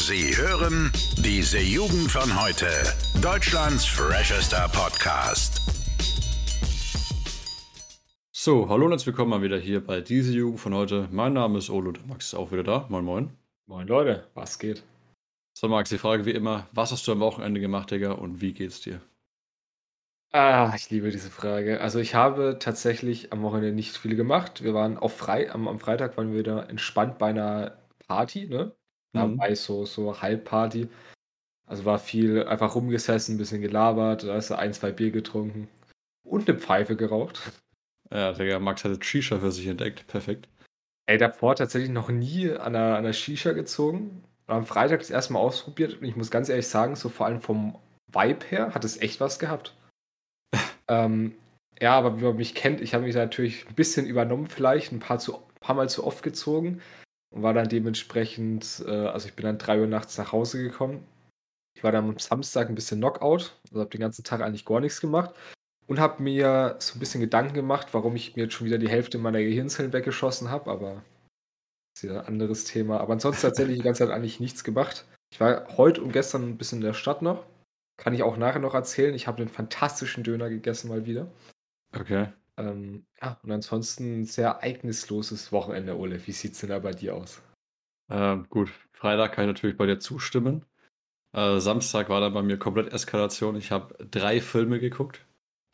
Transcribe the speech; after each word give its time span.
Sie 0.00 0.36
hören 0.36 0.92
diese 1.16 1.58
Jugend 1.58 2.08
von 2.08 2.40
heute. 2.40 2.68
Deutschlands 3.20 3.84
freshester 3.84 4.68
Podcast. 4.68 5.60
So, 8.30 8.68
hallo 8.68 8.84
und 8.84 8.92
herzlich 8.92 9.08
willkommen 9.08 9.30
mal 9.30 9.42
wieder 9.42 9.58
hier 9.58 9.84
bei 9.84 10.00
diese 10.00 10.32
Jugend 10.32 10.60
von 10.60 10.72
heute. 10.72 11.08
Mein 11.10 11.32
Name 11.32 11.58
ist 11.58 11.68
Olo, 11.68 11.90
der 11.90 12.04
Max 12.04 12.26
ist 12.26 12.34
auch 12.34 12.52
wieder 12.52 12.62
da. 12.62 12.86
Moin, 12.88 13.04
moin. 13.04 13.36
Moin 13.66 13.88
Leute, 13.88 14.24
was 14.34 14.60
geht? 14.60 14.84
So, 15.52 15.66
Max, 15.66 15.90
die 15.90 15.98
Frage 15.98 16.24
wie 16.26 16.30
immer: 16.30 16.68
Was 16.70 16.92
hast 16.92 17.04
du 17.08 17.12
am 17.12 17.20
Wochenende 17.20 17.58
gemacht, 17.58 17.90
Digga, 17.90 18.12
und 18.12 18.40
wie 18.40 18.52
geht's 18.52 18.80
dir? 18.80 19.00
Ah, 20.30 20.72
ich 20.76 20.88
liebe 20.90 21.10
diese 21.10 21.30
Frage. 21.30 21.80
Also 21.80 21.98
ich 21.98 22.14
habe 22.14 22.58
tatsächlich 22.60 23.32
am 23.32 23.42
Wochenende 23.42 23.72
nicht 23.72 23.96
viel 23.96 24.14
gemacht. 24.14 24.62
Wir 24.62 24.74
waren 24.74 24.96
auf 24.96 25.16
frei, 25.16 25.50
am, 25.50 25.66
am 25.66 25.80
Freitag 25.80 26.16
waren 26.16 26.30
wir 26.30 26.38
wieder 26.38 26.70
entspannt 26.70 27.18
bei 27.18 27.30
einer 27.30 27.78
Party, 28.06 28.46
ne? 28.46 28.77
Mhm. 29.26 29.42
ich 29.48 29.60
so, 29.60 29.84
so 29.84 30.20
Halbparty. 30.20 30.88
Also 31.66 31.84
war 31.84 31.98
viel 31.98 32.44
einfach 32.44 32.74
rumgesessen, 32.74 33.34
ein 33.34 33.38
bisschen 33.38 33.60
gelabert, 33.60 34.24
da 34.24 34.34
hast 34.34 34.50
du 34.50 34.58
ein, 34.58 34.72
zwei 34.72 34.90
Bier 34.90 35.10
getrunken 35.10 35.68
und 36.24 36.48
eine 36.48 36.58
Pfeife 36.58 36.96
geraucht. 36.96 37.52
Ja, 38.10 38.32
Digga, 38.32 38.58
Max 38.58 38.84
hat 38.84 38.92
jetzt 38.92 39.04
Shisha 39.04 39.38
für 39.38 39.52
sich 39.52 39.66
entdeckt. 39.66 40.06
Perfekt. 40.06 40.48
Ey, 41.06 41.18
davor 41.18 41.56
tatsächlich 41.56 41.90
noch 41.90 42.08
nie 42.08 42.50
an 42.50 42.74
einer, 42.74 42.96
an 42.96 43.04
einer 43.04 43.12
Shisha 43.12 43.52
gezogen. 43.52 44.24
Und 44.46 44.54
am 44.54 44.66
Freitag 44.66 45.00
das 45.00 45.10
erste 45.10 45.34
Mal 45.34 45.40
ausprobiert 45.40 46.00
und 46.00 46.04
ich 46.04 46.16
muss 46.16 46.30
ganz 46.30 46.48
ehrlich 46.48 46.68
sagen, 46.68 46.96
so 46.96 47.10
vor 47.10 47.26
allem 47.26 47.42
vom 47.42 47.78
Vibe 48.10 48.46
her 48.46 48.74
hat 48.74 48.84
es 48.84 48.96
echt 48.96 49.20
was 49.20 49.38
gehabt. 49.38 49.74
ähm, 50.88 51.34
ja, 51.78 51.92
aber 51.98 52.18
wie 52.18 52.24
man 52.24 52.36
mich 52.36 52.54
kennt, 52.54 52.80
ich 52.80 52.94
habe 52.94 53.04
mich 53.04 53.14
natürlich 53.14 53.68
ein 53.68 53.74
bisschen 53.74 54.06
übernommen, 54.06 54.46
vielleicht 54.46 54.90
ein 54.90 55.00
paar, 55.00 55.18
zu, 55.18 55.42
paar 55.60 55.76
Mal 55.76 55.90
zu 55.90 56.04
oft 56.04 56.22
gezogen 56.22 56.80
und 57.30 57.42
war 57.42 57.54
dann 57.54 57.68
dementsprechend, 57.68 58.84
äh, 58.86 59.06
also 59.06 59.28
ich 59.28 59.34
bin 59.34 59.44
dann 59.44 59.58
drei 59.58 59.80
Uhr 59.80 59.86
nachts 59.86 60.18
nach 60.18 60.32
Hause 60.32 60.62
gekommen. 60.62 61.06
Ich 61.74 61.84
war 61.84 61.92
dann 61.92 62.08
am 62.08 62.18
Samstag 62.18 62.68
ein 62.68 62.74
bisschen 62.74 62.98
Knockout, 62.98 63.54
also 63.68 63.80
habe 63.80 63.90
den 63.90 64.00
ganzen 64.00 64.24
Tag 64.24 64.40
eigentlich 64.40 64.64
gar 64.64 64.80
nichts 64.80 65.00
gemacht 65.00 65.34
und 65.86 66.00
habe 66.00 66.22
mir 66.22 66.76
so 66.80 66.96
ein 66.96 67.00
bisschen 67.00 67.20
Gedanken 67.20 67.54
gemacht, 67.54 67.88
warum 67.92 68.16
ich 68.16 68.36
mir 68.36 68.44
jetzt 68.44 68.54
schon 68.54 68.66
wieder 68.66 68.78
die 68.78 68.88
Hälfte 68.88 69.18
meiner 69.18 69.40
Gehirnzellen 69.40 69.92
weggeschossen 69.92 70.50
habe, 70.50 70.70
aber 70.70 71.02
das 71.94 72.04
ist 72.04 72.10
ja 72.10 72.20
ein 72.20 72.26
anderes 72.26 72.64
Thema. 72.64 73.00
Aber 73.00 73.14
ansonsten 73.14 73.42
tatsächlich 73.42 73.78
die 73.78 73.82
ganze 73.82 74.04
Zeit 74.04 74.14
eigentlich 74.14 74.38
nichts 74.38 74.64
gemacht. 74.64 75.06
Ich 75.32 75.40
war 75.40 75.66
heute 75.76 76.02
und 76.02 76.12
gestern 76.12 76.42
ein 76.42 76.58
bisschen 76.58 76.78
in 76.78 76.84
der 76.84 76.94
Stadt 76.94 77.22
noch. 77.22 77.44
Kann 77.96 78.14
ich 78.14 78.22
auch 78.22 78.36
nachher 78.36 78.60
noch 78.60 78.74
erzählen. 78.74 79.14
Ich 79.14 79.26
habe 79.26 79.38
einen 79.38 79.48
fantastischen 79.48 80.22
Döner 80.22 80.48
gegessen 80.48 80.88
mal 80.88 81.06
wieder. 81.06 81.26
Okay. 81.96 82.28
Ähm, 82.58 83.06
ja, 83.22 83.38
und 83.42 83.52
ansonsten 83.52 84.20
ein 84.20 84.24
sehr 84.24 84.48
ereignisloses 84.48 85.52
Wochenende, 85.52 85.96
Ole. 85.96 86.26
Wie 86.26 86.32
sieht's 86.32 86.60
denn 86.60 86.70
da 86.70 86.78
bei 86.80 86.92
dir 86.92 87.14
aus? 87.14 87.40
Ähm, 88.10 88.46
gut, 88.50 88.70
Freitag 88.92 89.32
kann 89.32 89.44
ich 89.44 89.54
natürlich 89.54 89.76
bei 89.76 89.86
dir 89.86 90.00
zustimmen. 90.00 90.64
Äh, 91.32 91.60
Samstag 91.60 92.08
war 92.08 92.20
dann 92.20 92.34
bei 92.34 92.42
mir 92.42 92.58
komplett 92.58 92.92
Eskalation. 92.92 93.56
Ich 93.56 93.70
habe 93.70 93.94
drei 94.10 94.40
Filme 94.40 94.80
geguckt. 94.80 95.24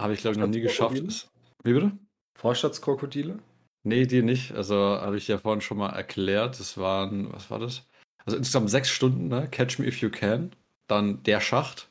Habe 0.01 0.13
ich, 0.13 0.21
glaube 0.21 0.35
ich, 0.35 0.41
noch 0.41 0.49
nie 0.49 0.61
geschafft. 0.61 1.31
Wie 1.63 1.73
bitte? 1.73 1.93
Vorstadtskrokodile? 2.37 3.39
Nee, 3.85 4.07
die 4.07 4.23
nicht. 4.23 4.53
Also 4.53 4.77
habe 4.77 5.17
ich 5.17 5.29
ja 5.29 5.39
vorhin 5.39 5.61
schon 5.61 5.79
mal 5.79 5.91
erklärt. 5.91 6.59
Das 6.59 6.77
waren, 6.77 7.33
was 7.33 7.51
war 7.51 7.59
das? 7.59 7.89
Also 8.25 8.37
insgesamt 8.37 8.71
sechs 8.71 8.91
Stunden, 8.91 9.29
ne? 9.29 9.49
Catch 9.49 9.79
Me 9.79 9.87
If 9.87 10.01
You 10.01 10.11
Can. 10.11 10.51
Dann 10.89 11.23
Der 11.23 11.41
Schacht. 11.41 11.89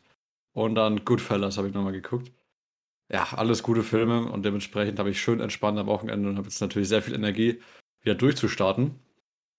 Und 0.53 0.75
dann 0.75 1.05
Goodfellas 1.05 1.57
habe 1.57 1.67
ich 1.67 1.73
nochmal 1.73 1.93
geguckt. 1.93 2.31
Ja, 3.11 3.33
alles 3.33 3.63
gute 3.63 3.83
Filme 3.83 4.31
und 4.31 4.43
dementsprechend 4.43 4.97
habe 4.99 5.09
ich 5.09 5.21
schön 5.21 5.39
entspannt 5.39 5.77
am 5.77 5.87
Wochenende 5.87 6.29
und 6.29 6.37
habe 6.37 6.47
jetzt 6.47 6.61
natürlich 6.61 6.87
sehr 6.87 7.01
viel 7.01 7.13
Energie, 7.13 7.61
wieder 8.01 8.15
durchzustarten. 8.15 8.99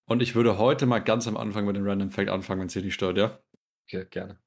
Und 0.06 0.22
ich 0.22 0.34
würde 0.34 0.58
heute 0.58 0.86
mal 0.86 0.98
ganz 0.98 1.26
am 1.26 1.36
Anfang 1.36 1.64
mit 1.64 1.76
dem 1.76 1.86
Random 1.86 2.10
Fact 2.10 2.28
anfangen, 2.28 2.60
wenn 2.60 2.66
es 2.66 2.72
hier 2.72 2.82
nicht 2.82 2.94
stört, 2.94 3.16
ja? 3.16 3.38
Okay, 3.86 4.06
gerne. 4.10 4.38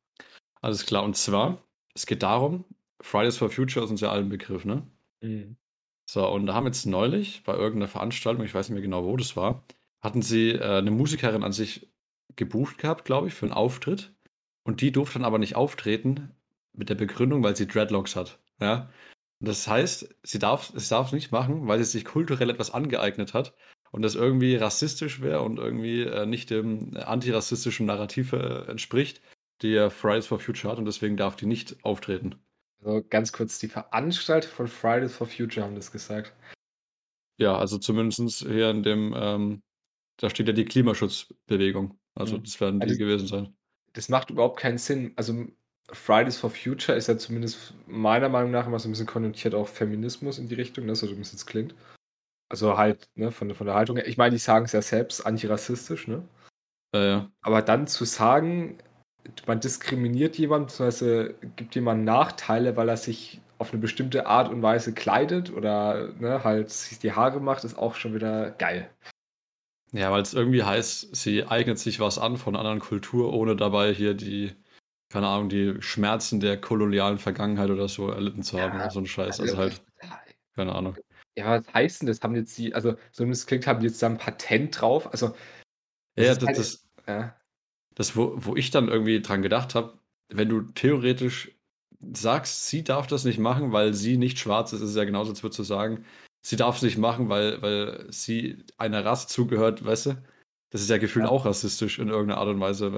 Alles 0.62 0.86
klar. 0.86 1.04
Und 1.04 1.16
zwar, 1.16 1.64
es 1.94 2.06
geht 2.06 2.24
darum, 2.24 2.66
Fridays 3.02 3.38
for 3.38 3.50
Future 3.50 3.86
ist 3.86 3.92
uns 3.92 4.02
ja 4.02 4.12
allen 4.12 4.30
Begriff, 4.30 4.66
ne? 4.66 4.88
Mhm. 5.22 5.58
So, 6.10 6.28
und 6.30 6.46
da 6.46 6.54
haben 6.54 6.66
jetzt 6.66 6.86
neulich 6.86 7.44
bei 7.44 7.54
irgendeiner 7.54 7.90
Veranstaltung, 7.90 8.44
ich 8.46 8.54
weiß 8.54 8.70
nicht 8.70 8.76
mehr 8.76 8.82
genau, 8.82 9.04
wo 9.04 9.18
das 9.18 9.36
war, 9.36 9.64
hatten 10.02 10.22
sie 10.22 10.52
äh, 10.52 10.78
eine 10.78 10.92
Musikerin 10.92 11.44
an 11.44 11.52
sich 11.52 11.92
gebucht 12.36 12.78
gehabt, 12.78 13.06
glaube 13.06 13.28
ich, 13.28 13.34
für 13.34 13.46
einen 13.46 13.54
Auftritt. 13.54 14.14
Und 14.64 14.82
die 14.82 14.92
durfte 14.92 15.20
dann 15.20 15.26
aber 15.26 15.40
nicht 15.40 15.56
auftreten 15.56 16.32
mit 16.74 16.90
der 16.90 16.96
Begründung, 16.96 17.44
weil 17.44 17.56
sie 17.56 17.68
Dreadlocks 17.68 18.16
hat. 18.16 18.40
Ja. 18.60 18.90
Das 19.40 19.68
heißt, 19.68 20.16
sie 20.24 20.40
darf 20.40 20.74
es 20.76 20.90
darf 20.90 21.12
nicht 21.12 21.32
machen, 21.32 21.68
weil 21.68 21.78
sie 21.80 21.86
sich 21.92 22.06
kulturell 22.06 22.50
etwas 22.50 22.72
angeeignet 22.72 23.34
hat 23.36 23.54
und 23.92 24.02
das 24.02 24.16
irgendwie 24.16 24.56
rassistisch 24.56 25.22
wäre 25.22 25.42
und 25.44 25.58
irgendwie 25.60 26.02
äh, 26.04 26.26
nicht 26.26 26.50
dem 26.50 26.96
antirassistischen 26.98 27.86
Narrativ 27.86 28.34
äh, 28.34 28.64
entspricht, 28.70 29.22
die 29.62 29.70
ja 29.70 29.90
Fridays 29.92 30.26
for 30.28 30.40
Future 30.40 30.72
hat 30.72 30.80
und 30.80 30.86
deswegen 30.86 31.18
darf 31.18 31.36
die 31.36 31.46
nicht 31.46 31.84
auftreten. 31.86 32.36
Also 32.84 33.04
ganz 33.10 33.32
kurz, 33.32 33.60
die 33.60 33.68
Veranstalter 33.68 34.48
von 34.50 34.68
Fridays 34.68 35.16
for 35.16 35.28
Future 35.28 35.66
haben 35.66 35.76
das 35.76 35.92
gesagt. 35.92 36.34
Ja, 37.40 37.58
also 37.58 37.78
zumindest 37.78 38.40
hier 38.48 38.72
in 38.72 38.82
dem, 38.82 39.14
ähm, 39.16 39.62
da 40.20 40.30
steht 40.32 40.48
ja 40.48 40.54
die 40.54 40.66
Klimaschutzbewegung. 40.66 42.00
Also 42.16 42.38
Mhm. 42.38 42.44
das 42.44 42.60
werden 42.60 42.80
die 42.80 42.88
Also- 42.88 42.98
gewesen 42.98 43.28
sein. 43.28 43.56
das 43.94 44.10
macht 44.10 44.30
überhaupt 44.32 44.60
keinen 44.60 44.78
Sinn. 44.80 45.14
Also 45.16 45.46
Fridays 45.92 46.38
for 46.38 46.50
Future 46.50 46.98
ist 46.98 47.08
ja 47.08 47.18
zumindest 47.18 47.74
meiner 47.88 48.30
Meinung 48.30 48.52
nach 48.52 48.68
immer 48.68 48.80
so 48.80 48.90
ein 48.90 48.92
bisschen 48.92 49.08
konnotiert 49.08 49.56
auch 49.56 49.68
Feminismus 49.68 50.38
in 50.38 50.50
die 50.50 50.56
Richtung, 50.56 50.86
ne, 50.86 50.96
so 50.96 51.08
wie 51.10 51.22
es 51.22 51.32
jetzt 51.32 51.48
klingt. 51.48 51.76
Also 52.50 52.78
halt, 52.78 53.10
ne, 53.16 53.32
von, 53.32 53.54
von 53.56 53.68
der 53.68 53.76
Haltung 53.76 53.98
her. 53.98 54.08
Ich 54.08 54.18
meine, 54.18 54.32
die 54.32 54.38
sagen 54.38 54.66
es 54.66 54.74
ja 54.74 54.82
selbst, 54.82 55.26
antirassistisch, 55.26 56.08
ne? 56.08 56.24
Äh, 56.94 57.08
ja. 57.08 57.32
Aber 57.42 57.62
dann 57.62 57.88
zu 57.88 58.06
sagen, 58.06 58.78
man 59.46 59.60
diskriminiert 59.60 60.38
jemanden, 60.38 60.68
beziehungsweise 60.68 61.36
gibt 61.56 61.76
jemandem 61.76 62.06
Nachteile, 62.06 62.76
weil 62.78 62.90
er 62.90 62.98
sich 62.98 63.42
auf 63.58 63.72
eine 63.72 63.82
bestimmte 63.82 64.28
Art 64.28 64.50
und 64.50 64.62
Weise 64.62 64.94
kleidet 64.94 65.52
oder 65.52 66.14
ne, 66.20 66.44
halt 66.44 66.70
sich 66.70 67.00
die 67.00 67.14
Haare 67.14 67.40
macht, 67.42 67.64
ist 67.64 67.78
auch 67.78 67.96
schon 67.96 68.14
wieder 68.14 68.52
geil. 68.52 68.90
ja, 69.92 70.12
weil 70.12 70.22
es 70.22 70.34
irgendwie 70.34 70.64
heißt, 70.64 71.16
sie 71.16 71.46
eignet 71.46 71.80
sich 71.80 72.00
was 72.00 72.18
an 72.20 72.38
von 72.38 72.56
einer 72.56 72.60
anderen 72.60 72.80
Kultur, 72.80 73.34
ohne 73.34 73.56
dabei 73.56 73.94
hier 73.94 74.14
die, 74.14 74.54
keine 75.10 75.28
Ahnung, 75.28 75.50
die 75.50 75.76
Schmerzen 75.82 76.40
der 76.40 76.60
kolonialen 76.60 77.18
Vergangenheit 77.18 77.70
oder 77.70 77.88
so 77.88 78.10
erlitten 78.10 78.44
zu 78.44 78.60
haben 78.60 78.74
Ja, 78.78 78.84
oder 78.84 78.92
so 78.92 79.00
ein 79.00 79.06
Scheiß. 79.06 79.40
Also 79.40 79.58
halt, 79.58 79.82
keine 80.56 80.76
Ahnung. 80.76 80.98
Ja, 81.38 81.52
was 81.60 81.74
heißt 81.74 82.02
denn 82.02 82.08
das? 82.08 82.22
Haben 82.22 82.36
jetzt 82.36 82.58
die, 82.58 82.74
also 82.74 82.96
so 83.12 83.26
wie 83.26 83.30
es 83.30 83.46
klingt, 83.46 83.68
haben 83.68 83.80
die 83.80 83.86
jetzt 83.88 84.02
da 84.02 84.08
ein 84.08 84.18
Patent 84.18 84.82
drauf? 84.82 85.10
Also, 85.12 85.36
Ja, 86.18 86.24
ja, 86.24 86.32
ist 86.32 86.42
das, 86.42 86.48
halt- 86.48 86.58
das, 86.58 86.88
ja. 87.08 87.36
das 87.96 88.16
wo, 88.16 88.34
wo 88.36 88.56
ich 88.56 88.72
dann 88.72 88.88
irgendwie 88.90 89.22
dran 89.22 89.42
gedacht 89.42 89.76
habe, 89.76 90.00
wenn 90.30 90.50
du 90.50 90.62
theoretisch 90.62 91.52
sagst, 92.14 92.68
sie 92.68 92.84
darf 92.84 93.08
das 93.08 93.24
nicht 93.24 93.40
machen, 93.40 93.72
weil 93.72 93.94
sie 93.94 94.18
nicht 94.18 94.40
schwarz 94.40 94.74
ist, 94.74 94.82
ist 94.82 94.90
es 94.90 94.96
ja 94.96 95.04
genauso, 95.06 95.32
als 95.32 95.42
würdest 95.44 95.60
du 95.60 95.64
sagen, 95.64 96.06
sie 96.42 96.56
darf 96.58 96.78
es 96.78 96.82
nicht 96.84 96.98
machen, 96.98 97.30
weil, 97.30 97.62
weil 97.62 98.08
sie 98.12 98.64
einer 98.78 99.06
Rasse 99.06 99.28
zugehört, 99.28 99.86
weißt 99.86 100.06
du? 100.08 100.24
Das 100.70 100.82
ist 100.82 100.90
ja 100.90 100.98
gefühlt 100.98 101.26
Ja. 101.26 101.32
auch 101.32 101.46
rassistisch 101.46 102.00
in 102.00 102.10
irgendeiner 102.10 102.40
Art 102.42 102.50
und 102.50 102.60
Weise. 102.60 102.90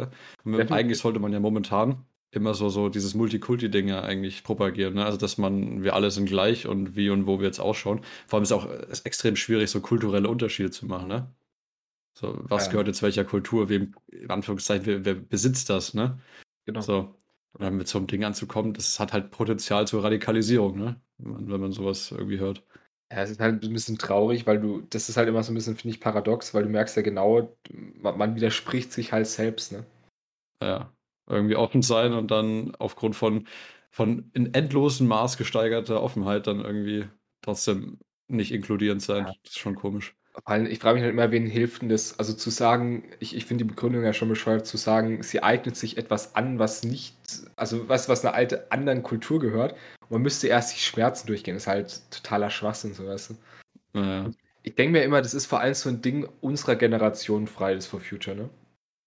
ne? 0.44 0.58
Und 0.58 0.72
eigentlich 0.72 0.98
sollte 1.00 1.20
man 1.20 1.32
ja 1.34 1.40
momentan 1.40 2.06
immer 2.32 2.54
so, 2.54 2.70
so 2.70 2.90
dieses 2.90 3.16
Multikulti-Ding 3.16 3.88
ja 3.88 4.02
eigentlich 4.02 4.44
propagieren. 4.44 4.94
Ne? 4.96 5.06
Also, 5.06 5.18
dass 5.18 5.38
man, 5.38 5.84
wir 5.84 5.96
alle 5.96 6.12
sind 6.12 6.26
gleich 6.28 6.68
und 6.68 6.96
wie 6.96 7.10
und 7.10 7.26
wo 7.26 7.40
wir 7.40 7.46
jetzt 7.48 7.60
ausschauen. 7.60 8.02
Vor 8.28 8.38
allem 8.38 8.44
ist 8.44 8.52
es 8.52 8.58
auch 8.58 8.70
äh, 8.70 8.86
ist 8.92 9.06
extrem 9.06 9.36
schwierig, 9.36 9.70
so 9.72 9.82
kulturelle 9.82 10.30
Unterschiede 10.30 10.70
zu 10.72 10.86
machen. 10.86 11.08
Ne? 11.08 11.34
So, 12.14 12.38
was 12.44 12.66
Ja. 12.66 12.72
gehört 12.72 12.88
jetzt 12.88 13.02
welcher 13.02 13.24
Kultur? 13.26 13.70
Wem, 13.70 13.96
in 14.12 14.30
Anführungszeichen, 14.30 14.86
wer, 14.86 15.06
wer 15.06 15.16
besitzt 15.16 15.70
das? 15.70 15.94
Ne? 15.94 16.20
Genau. 16.66 16.82
So. 16.82 17.16
Und 17.54 17.64
dann 17.64 17.78
mit 17.78 17.88
so 17.88 17.98
einem 17.98 18.06
Ding 18.08 18.24
anzukommen, 18.24 18.74
das 18.74 19.00
hat 19.00 19.12
halt 19.12 19.32
Potenzial 19.32 19.88
zur 19.88 20.04
Radikalisierung, 20.04 20.78
ne? 20.78 21.02
Wenn 21.18 21.60
man 21.60 21.72
sowas 21.72 22.12
irgendwie 22.12 22.38
hört. 22.40 22.64
Ja, 23.12 23.24
es 23.24 23.32
ist 23.32 23.40
halt 23.40 23.64
ein 23.64 23.74
bisschen 23.74 23.98
traurig, 23.98 24.46
weil 24.46 24.60
du, 24.60 24.82
das 24.82 25.10
ist 25.10 25.18
halt 25.18 25.28
immer 25.28 25.42
so 25.42 25.52
ein 25.52 25.56
bisschen, 25.56 25.76
finde 25.76 25.96
ich, 25.96 26.02
paradox, 26.02 26.54
weil 26.54 26.64
du 26.64 26.70
merkst 26.70 26.96
ja 26.96 27.02
genau, 27.02 27.56
man, 27.72 28.18
man 28.18 28.36
widerspricht 28.36 28.94
sich 28.94 29.12
halt 29.12 29.28
selbst, 29.28 29.72
ne? 29.72 29.86
Ja. 30.62 30.94
Irgendwie 31.28 31.56
offen 31.56 31.82
sein 31.82 32.14
und 32.14 32.32
dann 32.32 32.76
aufgrund 32.76 33.16
von, 33.16 33.48
von 33.92 34.30
in 34.34 34.54
endlosem 34.54 35.08
Maß 35.08 35.38
gesteigerter 35.38 36.02
Offenheit 36.02 36.48
dann 36.48 36.62
irgendwie 36.62 37.08
trotzdem 37.42 38.00
nicht 38.28 38.52
inkludierend 38.52 39.02
sein. 39.02 39.26
Ja. 39.26 39.34
Das 39.44 39.52
ist 39.52 39.60
schon 39.60 39.76
komisch. 39.76 40.16
Ich 40.70 40.80
frage 40.80 40.96
mich 40.96 41.04
halt 41.04 41.14
immer, 41.14 41.32
wen 41.32 41.46
hilft 41.46 41.82
denn 41.82 41.90
das? 41.90 42.18
Also 42.18 42.34
zu 42.34 42.50
sagen, 42.50 43.04
ich, 43.20 43.36
ich 43.36 43.46
finde 43.46 43.64
die 43.64 43.70
Begründung 43.70 44.04
ja 44.04 44.14
schon 44.14 44.30
bescheuert, 44.30 44.66
zu 44.66 44.78
sagen, 44.78 45.22
sie 45.22 45.44
eignet 45.44 45.76
sich 45.76 45.98
etwas 45.98 46.36
an, 46.36 46.58
was 46.60 46.84
nicht, 46.84 47.16
also 47.56 47.88
was, 47.88 48.10
was 48.10 48.26
einer 48.26 48.34
alte 48.34 48.72
anderen 48.72 49.04
Kultur 49.04 49.40
gehört. 49.40 49.76
Man 50.10 50.22
müsste 50.24 50.48
erst 50.48 50.76
die 50.76 50.80
Schmerzen 50.80 51.28
durchgehen. 51.28 51.56
Das 51.56 51.64
ist 51.64 51.68
halt 51.68 52.02
totaler 52.12 52.50
Schwachsinn, 52.50 52.94
so 52.94 53.06
weißt 53.06 53.32
du. 53.32 53.36
Naja. 53.94 54.32
Ich 54.64 54.76
denke 54.76 54.94
mir 54.94 55.04
immer, 55.04 55.22
das 55.22 55.34
ist 55.34 55.46
vor 55.46 55.60
allem 55.62 55.74
so 55.74 55.90
ein 55.90 56.02
Ding 56.02 56.28
unserer 56.42 56.76
Generation 56.76 57.48
Fridays 57.48 57.86
for 57.86 58.00
Future, 58.00 58.36
ne? 58.36 58.50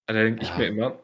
Da 0.06 0.14
denke 0.14 0.42
ich 0.42 0.50
Ja. 0.50 0.56
mir 0.56 0.66
immer, 0.68 0.98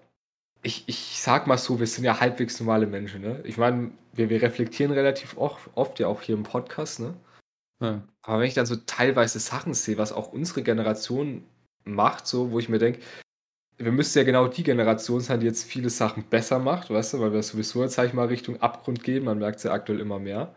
ich, 0.62 0.84
ich 0.88 1.20
sag 1.20 1.46
mal 1.46 1.58
so, 1.58 1.80
wir 1.80 1.86
sind 1.86 2.04
ja 2.04 2.20
halbwegs 2.20 2.60
normale 2.60 2.86
Menschen, 2.86 3.22
ne? 3.22 3.40
Ich 3.44 3.58
meine, 3.58 3.92
wir, 4.12 4.30
wir 4.30 4.42
reflektieren 4.42 4.92
relativ 4.92 5.36
oft, 5.38 5.70
oft 5.74 6.00
ja 6.00 6.08
auch 6.08 6.22
hier 6.22 6.36
im 6.36 6.44
Podcast, 6.44 7.00
ne? 7.00 7.14
Ja. 7.80 8.02
Aber 8.22 8.40
wenn 8.40 8.48
ich 8.48 8.54
dann 8.54 8.66
so 8.66 8.76
teilweise 8.76 9.38
Sachen 9.38 9.74
sehe, 9.74 9.98
was 9.98 10.12
auch 10.12 10.32
unsere 10.32 10.62
Generation 10.62 11.44
macht, 11.84 12.26
so, 12.26 12.50
wo 12.50 12.58
ich 12.58 12.68
mir 12.68 12.78
denke, 12.78 13.00
wir 13.78 13.92
müssten 13.92 14.18
ja 14.18 14.24
genau 14.24 14.48
die 14.48 14.64
Generation 14.64 15.20
sein, 15.20 15.40
die 15.40 15.46
jetzt 15.46 15.64
viele 15.64 15.88
Sachen 15.88 16.24
besser 16.24 16.58
macht, 16.58 16.90
weißt 16.90 17.14
du, 17.14 17.20
weil 17.20 17.32
wir 17.32 17.42
sowieso 17.42 17.82
jetzt, 17.82 17.94
sag 17.94 18.08
ich 18.08 18.12
mal, 18.12 18.26
Richtung 18.26 18.60
Abgrund 18.60 19.04
gehen. 19.04 19.24
Man 19.24 19.38
merkt 19.38 19.58
es 19.58 19.62
ja 19.62 19.72
aktuell 19.72 20.00
immer 20.00 20.18
mehr. 20.18 20.54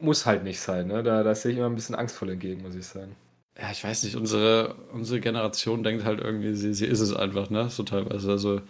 Muss 0.00 0.26
halt 0.26 0.42
nicht 0.44 0.60
sein, 0.60 0.88
ne? 0.88 1.02
Da, 1.02 1.22
da 1.22 1.34
sehe 1.34 1.52
ich 1.52 1.58
immer 1.58 1.68
ein 1.68 1.74
bisschen 1.74 1.94
angstvoll 1.94 2.30
entgegen, 2.30 2.62
muss 2.62 2.74
ich 2.74 2.86
sagen. 2.86 3.14
Ja, 3.56 3.70
ich 3.70 3.84
weiß 3.84 4.02
nicht, 4.02 4.16
unsere, 4.16 4.74
unsere 4.92 5.20
Generation 5.20 5.84
denkt 5.84 6.04
halt 6.04 6.20
irgendwie, 6.20 6.54
sie, 6.54 6.74
sie 6.74 6.86
ist 6.86 7.00
es 7.00 7.14
einfach, 7.14 7.50
ne? 7.50 7.68
So 7.68 7.82
teilweise. 7.84 8.30
Also 8.30 8.62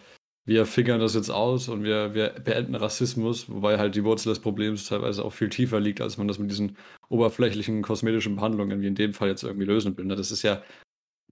wir 0.46 0.66
fingern 0.66 1.00
das 1.00 1.14
jetzt 1.14 1.30
aus 1.30 1.68
und 1.68 1.84
wir, 1.84 2.14
wir 2.14 2.30
beenden 2.30 2.74
Rassismus, 2.74 3.48
wobei 3.48 3.78
halt 3.78 3.94
die 3.94 4.04
Wurzel 4.04 4.28
des 4.28 4.40
Problems 4.40 4.86
teilweise 4.86 5.24
auch 5.24 5.32
viel 5.32 5.48
tiefer 5.48 5.80
liegt, 5.80 6.00
als 6.00 6.18
man 6.18 6.28
das 6.28 6.38
mit 6.38 6.50
diesen 6.50 6.76
oberflächlichen 7.08 7.82
kosmetischen 7.82 8.36
Behandlungen, 8.36 8.80
wie 8.82 8.86
in 8.86 8.94
dem 8.94 9.14
Fall 9.14 9.28
jetzt 9.28 9.42
irgendwie 9.42 9.66
lösen 9.66 9.96
will. 9.96 10.04
Ne? 10.04 10.16
Das 10.16 10.30
ist 10.30 10.42
ja, 10.42 10.62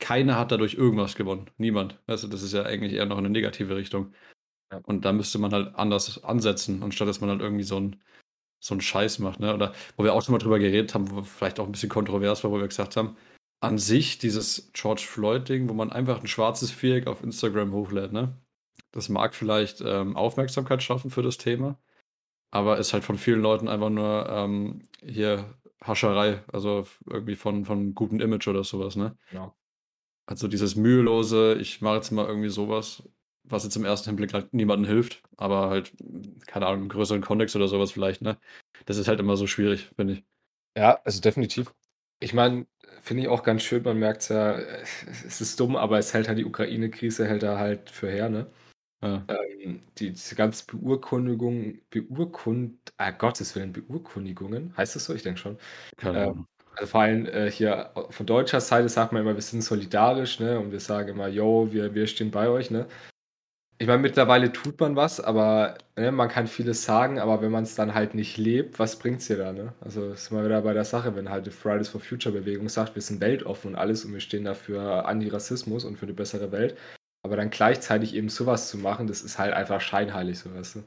keiner 0.00 0.38
hat 0.38 0.53
dadurch 0.53 0.75
irgendwas 0.75 1.14
gewonnen. 1.14 1.50
Niemand. 1.59 2.00
Also 2.06 2.29
das 2.29 2.43
ist 2.43 2.53
ja 2.55 2.64
eigentlich 2.64 2.94
eher 2.94 3.06
noch 3.06 3.19
eine 3.19 3.31
negative 3.31 3.76
Richtung. 3.76 4.14
Und 4.85 5.05
da 5.05 5.12
müsste 5.12 5.38
man 5.38 5.53
halt 5.53 5.75
anders 5.76 6.25
ansetzen, 6.25 6.82
anstatt 6.82 7.08
dass 7.08 7.20
man 7.20 7.31
halt 7.31 7.41
irgendwie 7.43 7.65
so 7.65 7.79
ein 7.79 8.03
so 8.62 8.75
einen 8.75 8.81
Scheiß 8.81 9.19
macht, 9.19 9.41
ne? 9.41 9.55
Oder 9.55 9.75
wo 9.97 10.05
wir 10.05 10.15
auch 10.15 10.23
schon 10.23 10.32
mal 10.32 10.38
drüber 10.38 10.58
geredet 10.61 10.94
haben, 10.94 11.11
wo 11.11 11.23
vielleicht 11.23 11.58
auch 11.61 11.67
ein 11.67 11.73
bisschen 11.73 11.88
kontrovers 11.88 12.44
war, 12.44 12.53
wo 12.53 12.61
wir 12.61 12.69
gesagt 12.69 12.97
haben, 12.97 13.17
an 13.61 13.79
sich 13.79 14.19
dieses 14.19 14.70
George 14.73 15.03
Floyd-Ding, 15.06 15.69
wo 15.69 15.75
man 15.75 15.91
einfach 15.93 16.20
ein 16.20 16.29
schwarzes 16.29 16.70
Viereck 16.70 17.08
auf 17.08 17.23
Instagram 17.25 17.73
hochlädt, 17.73 18.12
ne? 18.12 18.37
Das 18.93 19.09
mag 19.09 19.35
vielleicht 19.35 19.81
ähm, 19.81 20.17
Aufmerksamkeit 20.17 20.83
schaffen 20.83 21.11
für 21.11 21.23
das 21.23 21.39
Thema, 21.39 21.79
aber 22.50 22.79
ist 22.79 22.93
halt 22.93 23.05
von 23.05 23.19
vielen 23.19 23.41
Leuten 23.41 23.69
einfach 23.69 23.91
nur 23.91 24.29
ähm, 24.29 24.89
hier 25.03 25.55
Hascherei, 25.83 26.43
also 26.53 26.87
irgendwie 27.06 27.35
von, 27.35 27.65
von 27.65 27.94
gutem 27.94 28.21
Image 28.21 28.49
oder 28.49 28.65
sowas, 28.65 28.97
ne? 28.97 29.17
Genau. 29.31 29.55
Also 30.27 30.47
dieses 30.47 30.77
mühelose, 30.77 31.55
ich 31.61 31.81
mache 31.81 31.97
jetzt 31.97 32.12
mal 32.12 32.27
irgendwie 32.27 32.49
sowas, 32.49 33.03
was 33.44 33.65
jetzt 33.65 33.77
im 33.77 33.85
ersten 33.85 34.11
Hinblick 34.11 34.33
halt 34.33 34.55
niemandem 34.55 34.89
hilft, 34.89 35.23
aber 35.37 35.69
halt, 35.69 35.93
keine 36.47 36.67
Ahnung, 36.67 36.83
im 36.83 36.89
größeren 36.89 37.23
Kontext 37.23 37.56
oder 37.56 37.69
sowas 37.69 37.91
vielleicht, 37.93 38.23
ne? 38.23 38.39
Das 38.87 38.99
ist 38.99 39.09
halt 39.09 39.21
immer 39.21 39.37
so 39.37 39.47
schwierig, 39.47 39.91
finde 39.97 40.15
ich. 40.15 40.25
Ja, 40.77 41.00
also 41.05 41.21
definitiv. 41.21 41.75
Ich 42.21 42.35
meine, 42.35 42.67
finde 43.00 43.25
ich 43.25 43.29
auch 43.29 43.43
ganz 43.43 43.62
schön, 43.62 43.83
man 43.83 43.99
merkt 43.99 44.23
es 44.23 44.29
ja, 44.29 44.53
es 45.27 45.41
ist 45.41 45.59
dumm, 45.59 45.77
aber 45.77 45.99
es 45.99 46.15
hält 46.15 46.29
halt 46.29 46.39
die 46.39 46.44
Ukraine-Krise, 46.44 47.27
hält 47.27 47.43
er 47.43 47.59
halt 47.59 47.91
für 47.91 48.09
her, 48.11 48.29
ne? 48.29 48.47
Ja. 49.03 49.25
Ähm, 49.29 49.81
die, 49.99 50.11
diese 50.11 50.37
ganzen 50.37 50.67
Beurkundigungen, 50.67 51.83
Beurkund, 51.91 52.79
ah, 52.99 53.11
Gottes 53.11 53.55
Willen, 53.57 53.73
Beurkundigungen, 53.73 54.75
heißt 54.77 54.97
das 54.97 55.07
so? 55.07 55.15
Ich 55.15 55.23
denke 55.23 55.41
schon. 55.41 55.59
Keine 55.97 56.27
ähm. 56.27 56.47
Also 56.77 56.91
vor 56.91 57.03
allem 57.03 57.27
äh, 57.27 57.51
hier 57.51 57.93
von 58.11 58.25
deutscher 58.27 58.61
Seite 58.61 58.89
sagt 58.89 59.13
man 59.13 59.23
immer, 59.23 59.35
wir 59.35 59.43
sind 59.43 59.63
solidarisch, 59.63 60.41
ne? 60.41 60.59
Und 60.59 60.73
wir 60.73 60.81
sagen 60.81 61.11
immer, 61.11 61.29
yo, 61.29 61.69
wir, 61.71 61.95
wir 61.95 62.07
stehen 62.07 62.31
bei 62.31 62.49
euch, 62.49 62.71
ne? 62.71 62.87
Ich 63.79 63.89
meine, 63.89 64.01
mittlerweile 64.01 64.53
tut 64.53 64.79
man 64.81 64.95
was, 64.97 65.21
aber 65.21 65.77
ne, 65.97 66.13
man 66.13 66.29
kann 66.29 66.47
vieles 66.47 66.85
sagen, 66.85 67.19
aber 67.19 67.43
wenn 67.43 67.51
man 67.51 67.65
es 67.65 67.75
dann 67.75 67.95
halt 67.95 68.15
nicht 68.15 68.39
lebt, 68.39 68.79
was 68.79 68.99
bringt 68.99 69.21
es 69.21 69.27
dir 69.27 69.37
da, 69.37 69.53
ne? 69.53 69.75
Also 69.81 70.13
ist 70.13 70.31
mal 70.31 70.45
wieder 70.45 70.63
bei 70.63 70.73
der 70.73 70.85
Sache, 70.85 71.17
wenn 71.17 71.29
halt 71.29 71.47
die 71.47 71.51
Fridays 71.51 71.89
for 71.89 72.01
Future 72.01 72.35
Bewegung 72.35 72.69
sagt, 72.69 72.95
wir 72.95 73.03
sind 73.03 73.21
weltoffen 73.21 73.73
und 73.73 73.77
alles 73.77 74.05
und 74.05 74.13
wir 74.13 74.21
stehen 74.21 74.45
dafür 74.45 75.07
Antirassismus 75.07 75.85
und 75.85 75.97
für 75.99 76.07
eine 76.07 76.15
bessere 76.15 76.53
Welt, 76.53 76.77
aber 77.23 77.37
dann 77.37 77.51
gleichzeitig 77.51 78.15
eben 78.15 78.29
sowas 78.29 78.69
zu 78.69 78.79
machen, 78.79 79.07
das 79.07 79.23
ist 79.23 79.39
halt 79.39 79.55
einfach 79.55 79.81
scheinheilig, 79.81 80.39
so 80.39 80.55
weißt 80.55 80.77
du. 80.77 80.85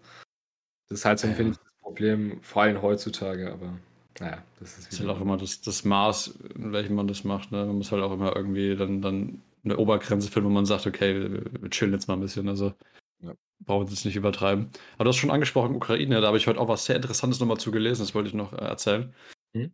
Das 0.90 1.00
ist 1.00 1.06
halt 1.06 1.20
so, 1.20 1.28
ja. 1.28 1.34
finde 1.34 1.54
ich, 1.54 1.58
das 1.58 1.74
Problem, 1.82 2.42
vor 2.42 2.64
allem 2.64 2.82
heutzutage, 2.82 3.52
aber 3.52 3.78
naja, 4.20 4.44
das 4.60 4.78
ist, 4.78 4.88
das 4.88 4.94
ist 4.94 5.00
halt 5.00 5.10
auch 5.10 5.22
immer 5.22 5.38
das, 5.38 5.62
das 5.62 5.84
Maß, 5.84 6.40
in 6.56 6.72
welchem 6.72 6.96
man 6.96 7.08
das 7.08 7.24
macht. 7.24 7.52
Ne? 7.52 7.66
Man 7.66 7.78
muss 7.78 7.92
halt 7.92 8.04
auch 8.04 8.14
immer 8.14 8.36
irgendwie 8.36 8.76
dann, 8.76 9.02
dann 9.02 9.42
eine 9.64 9.78
Obergrenze 9.78 10.30
finden, 10.30 10.50
wo 10.50 10.54
man 10.54 10.66
sagt, 10.66 10.88
okay, 10.88 11.32
wir, 11.32 11.62
wir 11.62 11.70
chillen 11.70 11.92
jetzt 11.92 12.08
mal 12.08 12.14
ein 12.14 12.22
bisschen. 12.22 12.48
Also 12.48 12.74
ja. 13.20 13.34
brauchen 13.60 13.88
wir 13.88 13.94
es 13.94 14.06
nicht 14.06 14.16
übertreiben. 14.16 14.70
Aber 14.96 15.06
du 15.06 15.10
hast 15.10 15.18
schon 15.18 15.32
angesprochen, 15.32 15.76
Ukraine, 15.76 16.22
da 16.22 16.28
habe 16.28 16.38
ich 16.38 16.48
heute 16.48 16.60
auch 16.60 16.68
was 16.68 16.86
sehr 16.86 16.96
Interessantes 16.96 17.40
nochmal 17.40 17.58
zu 17.58 17.72
gelesen, 17.72 18.04
das 18.04 18.16
wollte 18.16 18.30
ich 18.30 18.36
noch 18.36 18.54
äh, 18.54 18.58
erzählen. 18.58 19.14
Mhm. 19.54 19.74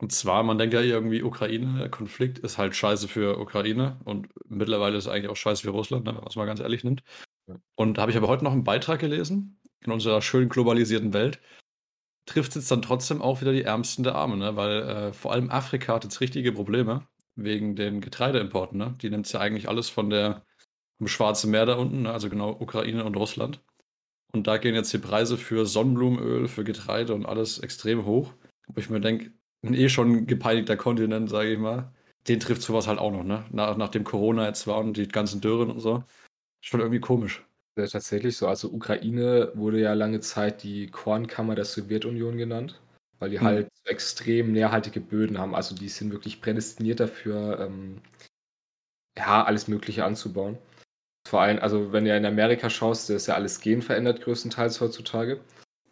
Und 0.00 0.12
zwar, 0.12 0.44
man 0.44 0.58
denkt 0.58 0.74
ja 0.74 0.80
irgendwie, 0.80 1.22
Ukraine, 1.22 1.78
der 1.78 1.88
Konflikt 1.88 2.38
ist 2.38 2.56
halt 2.56 2.76
scheiße 2.76 3.08
für 3.08 3.38
Ukraine 3.38 3.98
und 4.04 4.28
mittlerweile 4.48 4.96
ist 4.96 5.06
es 5.06 5.10
eigentlich 5.10 5.28
auch 5.28 5.36
scheiße 5.36 5.62
für 5.64 5.70
Russland, 5.70 6.04
ne, 6.04 6.12
wenn 6.12 6.20
man 6.20 6.28
es 6.28 6.36
mal 6.36 6.46
ganz 6.46 6.60
ehrlich 6.60 6.84
nimmt. 6.84 7.02
Und 7.74 7.98
da 7.98 8.02
habe 8.02 8.12
ich 8.12 8.16
aber 8.16 8.28
heute 8.28 8.44
noch 8.44 8.52
einen 8.52 8.64
Beitrag 8.64 9.00
gelesen 9.00 9.60
in 9.80 9.90
unserer 9.90 10.22
schönen 10.22 10.48
globalisierten 10.48 11.12
Welt. 11.12 11.40
Trifft 12.26 12.54
jetzt 12.54 12.70
dann 12.70 12.82
trotzdem 12.82 13.22
auch 13.22 13.40
wieder 13.40 13.52
die 13.52 13.62
Ärmsten 13.62 14.04
der 14.04 14.14
Armen, 14.14 14.38
ne? 14.38 14.54
weil 14.54 14.82
äh, 14.82 15.12
vor 15.12 15.32
allem 15.32 15.50
Afrika 15.50 15.94
hat 15.94 16.04
jetzt 16.04 16.20
richtige 16.20 16.52
Probleme 16.52 17.08
wegen 17.34 17.74
den 17.74 18.00
Getreideimporten. 18.00 18.78
Ne? 18.78 18.94
Die 19.00 19.10
nimmt 19.10 19.26
es 19.26 19.32
ja 19.32 19.40
eigentlich 19.40 19.68
alles 19.68 19.88
von 19.88 20.10
der 20.10 20.44
vom 20.98 21.08
Schwarzen 21.08 21.50
Meer 21.50 21.64
da 21.64 21.74
unten, 21.74 22.02
ne? 22.02 22.12
also 22.12 22.28
genau 22.28 22.50
Ukraine 22.50 23.04
und 23.04 23.16
Russland. 23.16 23.62
Und 24.32 24.46
da 24.46 24.58
gehen 24.58 24.74
jetzt 24.74 24.92
die 24.92 24.98
Preise 24.98 25.38
für 25.38 25.64
Sonnenblumenöl, 25.64 26.48
für 26.48 26.64
Getreide 26.64 27.14
und 27.14 27.24
alles 27.24 27.58
extrem 27.60 28.04
hoch. 28.04 28.34
Wo 28.66 28.78
ich 28.78 28.90
mir 28.90 29.00
denke, 29.00 29.32
ein 29.62 29.74
eh 29.74 29.88
schon 29.88 30.26
gepeinigter 30.26 30.76
Kontinent, 30.76 31.30
sage 31.30 31.52
ich 31.52 31.58
mal, 31.58 31.92
den 32.28 32.40
trifft 32.40 32.62
sowas 32.62 32.86
halt 32.86 32.98
auch 32.98 33.10
noch, 33.10 33.24
ne? 33.24 33.44
Nach, 33.50 33.76
nachdem 33.76 34.04
Corona 34.04 34.46
jetzt 34.46 34.66
war 34.66 34.78
und 34.78 34.96
die 34.96 35.08
ganzen 35.08 35.40
Dürren 35.40 35.70
und 35.70 35.80
so. 35.80 36.04
Schon 36.60 36.80
irgendwie 36.80 37.00
komisch. 37.00 37.44
Ja, 37.76 37.86
tatsächlich 37.86 38.36
so. 38.36 38.48
Also 38.48 38.70
Ukraine 38.70 39.52
wurde 39.54 39.80
ja 39.80 39.94
lange 39.94 40.20
Zeit 40.20 40.62
die 40.62 40.88
Kornkammer 40.88 41.54
der 41.54 41.64
Sowjetunion 41.64 42.36
genannt, 42.36 42.80
weil 43.18 43.30
die 43.30 43.38
hm. 43.38 43.46
halt 43.46 43.68
extrem 43.84 44.52
nährhaltige 44.52 45.00
Böden 45.00 45.38
haben. 45.38 45.54
Also 45.54 45.74
die 45.74 45.88
sind 45.88 46.12
wirklich 46.12 46.40
prädestiniert 46.40 47.00
dafür, 47.00 47.60
ähm, 47.60 48.00
ja, 49.16 49.44
alles 49.44 49.68
Mögliche 49.68 50.04
anzubauen. 50.04 50.58
Vor 51.28 51.40
allem, 51.40 51.58
also 51.60 51.92
wenn 51.92 52.04
du 52.04 52.16
in 52.16 52.24
Amerika 52.24 52.70
schaust, 52.70 53.10
da 53.10 53.14
ist 53.14 53.26
ja 53.26 53.34
alles 53.34 53.60
genverändert 53.60 54.22
größtenteils 54.22 54.80
heutzutage. 54.80 55.40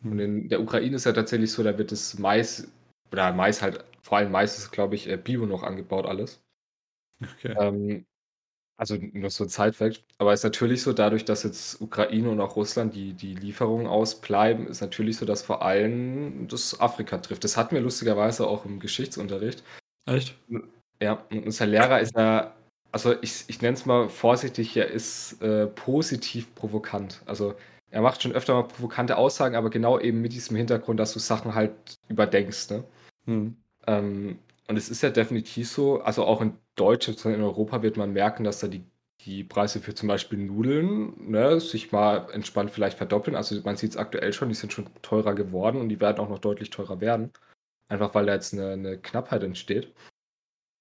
Hm. 0.02 0.12
Und 0.12 0.18
in 0.18 0.48
der 0.48 0.60
Ukraine 0.60 0.96
ist 0.96 1.06
ja 1.06 1.12
tatsächlich 1.12 1.52
so, 1.52 1.62
da 1.62 1.78
wird 1.78 1.92
das 1.92 2.18
Mais 2.18 2.68
oder 3.12 3.32
Mais 3.32 3.62
halt, 3.62 3.84
vor 4.02 4.18
allem 4.18 4.30
Mais 4.30 4.58
ist, 4.58 4.70
glaube 4.70 4.94
ich, 4.94 5.08
äh, 5.08 5.16
Bio 5.16 5.46
noch 5.46 5.62
angebaut 5.62 6.06
alles. 6.06 6.42
Okay. 7.22 7.54
Ähm, 7.58 8.06
also 8.78 8.96
nur 9.12 9.30
so 9.30 9.44
ein 9.44 9.48
Zeitfakt. 9.48 10.04
Aber 10.18 10.32
es 10.32 10.40
ist 10.40 10.44
natürlich 10.44 10.82
so, 10.82 10.92
dadurch, 10.92 11.24
dass 11.24 11.44
jetzt 11.44 11.80
Ukraine 11.80 12.28
und 12.30 12.40
auch 12.40 12.56
Russland 12.56 12.94
die, 12.94 13.14
die 13.14 13.34
Lieferungen 13.34 13.86
ausbleiben, 13.86 14.66
ist 14.66 14.82
natürlich 14.82 15.16
so, 15.16 15.24
dass 15.24 15.42
vor 15.42 15.62
allem 15.62 16.46
das 16.48 16.78
Afrika 16.78 17.18
trifft. 17.18 17.44
Das 17.44 17.56
hatten 17.56 17.74
wir 17.74 17.80
lustigerweise 17.80 18.46
auch 18.46 18.66
im 18.66 18.78
Geschichtsunterricht. 18.78 19.62
Echt? 20.04 20.36
Ja, 21.00 21.24
und 21.30 21.46
unser 21.46 21.66
Lehrer 21.66 22.00
ist 22.00 22.14
ja, 22.16 22.54
also 22.92 23.14
ich, 23.22 23.44
ich 23.48 23.62
nenne 23.62 23.74
es 23.74 23.86
mal 23.86 24.08
vorsichtig, 24.10 24.76
er 24.76 24.88
ist 24.88 25.40
äh, 25.42 25.66
positiv 25.66 26.54
provokant. 26.54 27.22
Also 27.24 27.54
er 27.90 28.02
macht 28.02 28.22
schon 28.22 28.32
öfter 28.32 28.54
mal 28.54 28.64
provokante 28.64 29.16
Aussagen, 29.16 29.56
aber 29.56 29.70
genau 29.70 29.98
eben 29.98 30.20
mit 30.20 30.32
diesem 30.34 30.56
Hintergrund, 30.56 31.00
dass 31.00 31.14
du 31.14 31.18
Sachen 31.18 31.54
halt 31.54 31.72
überdenkst. 32.08 32.70
Ne? 32.70 32.84
Hm. 33.26 33.56
Ähm, 33.86 34.38
und 34.68 34.76
es 34.76 34.88
ist 34.88 35.02
ja 35.02 35.10
definitiv 35.10 35.68
so, 35.68 36.00
also 36.00 36.24
auch 36.24 36.40
in 36.40 36.54
Deutschland, 36.74 37.24
in 37.24 37.42
Europa 37.42 37.82
wird 37.82 37.96
man 37.96 38.12
merken, 38.12 38.44
dass 38.44 38.60
da 38.60 38.68
die, 38.68 38.84
die 39.20 39.44
Preise 39.44 39.80
für 39.80 39.94
zum 39.94 40.08
Beispiel 40.08 40.38
Nudeln 40.38 41.30
ne, 41.30 41.60
sich 41.60 41.92
mal 41.92 42.28
entspannt 42.32 42.70
vielleicht 42.70 42.96
verdoppeln. 42.96 43.36
Also 43.36 43.60
man 43.64 43.76
sieht 43.76 43.90
es 43.90 43.96
aktuell 43.96 44.32
schon, 44.32 44.48
die 44.48 44.54
sind 44.54 44.72
schon 44.72 44.86
teurer 45.02 45.34
geworden 45.34 45.80
und 45.80 45.88
die 45.88 46.00
werden 46.00 46.18
auch 46.18 46.28
noch 46.28 46.40
deutlich 46.40 46.70
teurer 46.70 47.00
werden. 47.00 47.30
Einfach 47.88 48.14
weil 48.14 48.26
da 48.26 48.34
jetzt 48.34 48.52
eine, 48.52 48.72
eine 48.72 48.98
Knappheit 48.98 49.42
entsteht. 49.44 49.94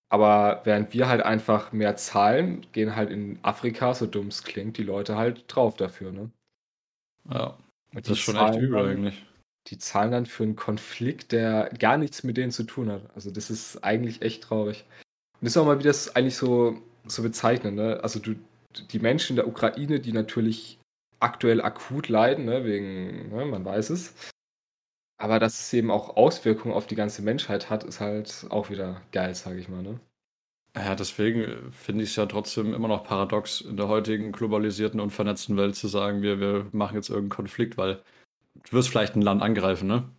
Aber 0.10 0.62
während 0.64 0.94
wir 0.94 1.08
halt 1.08 1.22
einfach 1.22 1.72
mehr 1.72 1.96
zahlen, 1.96 2.66
gehen 2.72 2.96
halt 2.96 3.12
in 3.12 3.40
Afrika, 3.44 3.94
so 3.94 4.06
dumm 4.06 4.28
es 4.28 4.44
klingt, 4.44 4.78
die 4.78 4.84
Leute 4.84 5.16
halt 5.16 5.46
drauf 5.48 5.76
dafür, 5.76 6.12
ne? 6.12 6.32
Ja, 7.30 7.58
das 7.92 8.10
ist 8.10 8.20
schon 8.20 8.36
echt 8.36 8.60
übel 8.60 8.88
eigentlich 8.88 9.26
die 9.68 9.78
zahlen 9.78 10.12
dann 10.12 10.26
für 10.26 10.44
einen 10.44 10.56
Konflikt, 10.56 11.32
der 11.32 11.70
gar 11.80 11.98
nichts 11.98 12.24
mit 12.24 12.38
denen 12.38 12.52
zu 12.52 12.64
tun 12.64 12.92
hat. 12.92 13.02
Also 13.16 13.32
das 13.32 13.50
ist 13.50 13.84
eigentlich 13.84 14.22
echt 14.22 14.44
traurig. 14.44 14.86
Und 15.34 15.46
das 15.46 15.54
ist 15.54 15.58
auch 15.58 15.66
mal, 15.66 15.80
wie 15.80 15.84
das 15.84 16.16
eigentlich 16.16 16.36
so, 16.36 16.82
so 17.06 17.24
bezeichnen. 17.24 17.76
Ne? 17.76 18.00
Also 18.04 18.20
du, 18.20 18.36
die 18.92 19.00
Menschen 19.00 19.34
in 19.34 19.38
der 19.38 19.48
Ukraine, 19.48 20.00
die 20.00 20.14
natürlich 20.14 20.80
aktuell 21.20 21.62
akut 21.62 22.10
leiden, 22.10 22.46
ne? 22.46 22.64
wegen, 22.66 23.30
ne? 23.30 23.46
man 23.46 23.66
weiß 23.66 23.90
es. 23.90 24.14
Aber 25.18 25.40
dass 25.40 25.60
es 25.60 25.74
eben 25.74 25.92
auch 25.92 26.18
Auswirkungen 26.18 26.74
auf 26.74 26.88
die 26.88 26.96
ganze 26.96 27.22
Menschheit 27.22 27.70
hat, 27.70 27.84
ist 27.84 28.02
halt 28.02 28.46
auch 28.50 28.70
wieder 28.70 29.02
geil, 29.12 29.34
sage 29.34 29.60
ich 29.60 29.70
mal. 29.70 29.82
Ne? 29.82 30.00
Ja, 30.76 30.94
deswegen 30.94 31.72
finde 31.72 32.04
ich 32.04 32.10
es 32.10 32.16
ja 32.18 32.26
trotzdem 32.26 32.74
immer 32.74 32.90
noch 32.90 33.06
paradox, 33.06 33.62
in 33.62 33.78
der 33.78 33.88
heutigen 33.88 34.34
globalisierten 34.34 35.00
und 35.00 35.12
vernetzten 35.12 35.56
Welt 35.56 35.76
zu 35.76 35.88
sagen, 35.88 36.22
wir, 36.22 36.40
wir 36.40 36.68
machen 36.74 36.96
jetzt 36.96 37.10
irgendeinen 37.10 37.38
Konflikt, 37.38 37.78
weil 37.78 38.02
du 38.56 38.72
wirst 38.72 38.90
vielleicht 38.90 39.16
ein 39.16 39.22
Land 39.22 39.42
angreifen, 39.42 39.88
ne? 39.88 40.10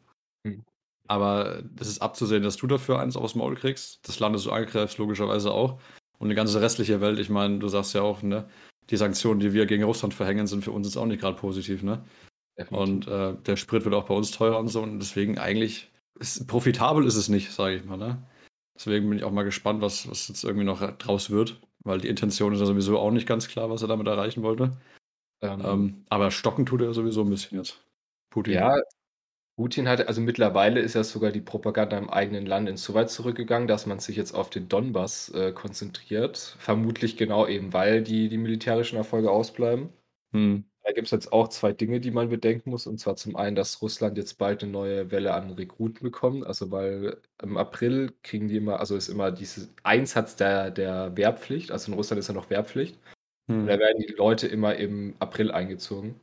Hm. 0.47 0.65
Aber 1.09 1.63
das 1.75 1.89
ist 1.89 2.03
abzusehen, 2.03 2.43
dass 2.43 2.57
du 2.57 2.67
dafür 2.67 2.99
eins 2.99 3.17
aufs 3.17 3.35
Maul 3.35 3.55
kriegst. 3.55 4.07
Das 4.09 4.19
Land, 4.19 4.35
das 4.35 4.45
du 4.45 4.51
angreifst, 4.51 4.99
logischerweise 4.99 5.53
auch. 5.53 5.81
Und 6.19 6.29
die 6.31 6.35
ganze 6.35 6.61
restliche 6.61 7.01
Welt, 7.01 7.19
ich 7.19 7.31
meine, 7.31 7.59
du 7.59 7.69
sagst 7.69 7.95
ja 7.95 8.03
auch, 8.03 8.23
ne? 8.23 8.49
Die 8.91 8.97
Sanktionen, 8.97 9.41
die 9.41 9.53
wir 9.53 9.67
gegen 9.67 9.85
Russland 9.85 10.15
verhängen, 10.15 10.47
sind 10.47 10.65
für 10.65 10.71
uns 10.71 10.87
jetzt 10.87 10.97
auch 10.97 11.07
nicht 11.07 11.21
gerade 11.21 11.37
positiv, 11.37 11.83
ne? 11.83 12.05
Definitiv. 12.59 12.89
Und 12.89 13.09
äh, 13.09 13.35
der 13.43 13.57
Sprit 13.57 13.85
wird 13.85 13.95
auch 13.95 14.07
bei 14.07 14.15
uns 14.15 14.31
teurer 14.31 14.59
und 14.59 14.69
so. 14.69 14.83
Und 14.83 14.99
deswegen 14.99 15.39
eigentlich, 15.39 15.91
ist, 16.19 16.47
profitabel 16.47 17.05
ist 17.07 17.17
es 17.17 17.29
nicht, 17.29 17.53
sage 17.53 17.77
ich 17.77 17.85
mal, 17.85 17.97
ne? 17.99 18.23
Deswegen 18.77 19.09
bin 19.09 19.19
ich 19.19 19.25
auch 19.25 19.33
mal 19.33 19.43
gespannt, 19.43 19.81
was, 19.83 20.09
was 20.09 20.29
jetzt 20.29 20.45
irgendwie 20.45 20.65
noch 20.65 20.81
draus 20.99 21.31
wird. 21.31 21.61
weil 21.87 22.01
die 22.01 22.09
Intention 22.09 22.53
ist 22.53 22.61
ja 22.61 22.67
sowieso 22.67 22.99
auch 22.99 23.13
nicht 23.13 23.29
ganz 23.29 23.49
klar, 23.49 23.71
was 23.71 23.83
er 23.83 23.89
damit 23.89 24.09
erreichen 24.09 24.43
wollte. 24.43 24.77
Ähm, 25.41 25.63
ähm, 25.65 26.05
aber 26.09 26.31
stocken 26.31 26.67
tut 26.67 26.83
er 26.83 26.93
sowieso 26.93 27.23
ein 27.23 27.31
bisschen 27.31 27.59
jetzt. 27.59 27.79
Putin. 28.37 28.53
Ja, 28.53 28.83
Putin 29.57 29.89
hat, 29.89 30.07
also 30.07 30.21
mittlerweile 30.21 30.81
ist 30.81 30.95
ja 30.95 31.03
sogar 31.03 31.33
die 31.33 31.41
Propaganda 31.41 31.97
im 31.97 32.11
eigenen 32.11 32.45
Land 32.45 32.69
insoweit 32.69 33.09
zurückgegangen, 33.09 33.67
dass 33.67 33.87
man 33.87 33.99
sich 33.99 34.15
jetzt 34.15 34.35
auf 34.35 34.51
den 34.51 34.69
Donbass 34.69 35.31
äh, 35.31 35.53
konzentriert. 35.53 36.57
Vermutlich 36.59 37.17
genau 37.17 37.47
eben, 37.47 37.73
weil 37.73 38.03
die, 38.03 38.29
die 38.29 38.37
militärischen 38.37 38.97
Erfolge 38.97 39.31
ausbleiben. 39.31 39.89
Hm. 40.33 40.65
Da 40.83 40.93
gibt 40.93 41.07
es 41.07 41.13
jetzt 41.13 41.33
auch 41.33 41.49
zwei 41.49 41.73
Dinge, 41.73 41.99
die 42.01 42.11
man 42.11 42.29
bedenken 42.29 42.69
muss. 42.69 42.87
Und 42.87 42.99
zwar 42.99 43.17
zum 43.17 43.35
einen, 43.37 43.57
dass 43.57 43.81
Russland 43.81 44.19
jetzt 44.19 44.35
bald 44.37 44.63
eine 44.63 44.71
neue 44.71 45.11
Welle 45.11 45.33
an 45.33 45.51
Rekruten 45.53 46.03
bekommt. 46.03 46.47
Also 46.47 46.71
weil 46.71 47.17
im 47.43 47.57
April 47.57 48.13
kriegen 48.23 48.49
die 48.49 48.59
immer, 48.59 48.79
also 48.79 48.95
ist 48.95 49.09
immer 49.09 49.33
dieses 49.33 49.71
Einsatz 49.83 50.37
der, 50.37 50.71
der 50.71 51.17
Wehrpflicht. 51.17 51.71
Also 51.71 51.91
in 51.91 51.97
Russland 51.97 52.21
ist 52.21 52.29
ja 52.29 52.35
noch 52.35 52.51
Wehrpflicht. 52.51 52.99
Hm. 53.49 53.61
Und 53.61 53.67
da 53.69 53.79
werden 53.79 54.05
die 54.07 54.13
Leute 54.13 54.47
immer 54.47 54.77
im 54.77 55.15
April 55.19 55.51
eingezogen. 55.51 56.21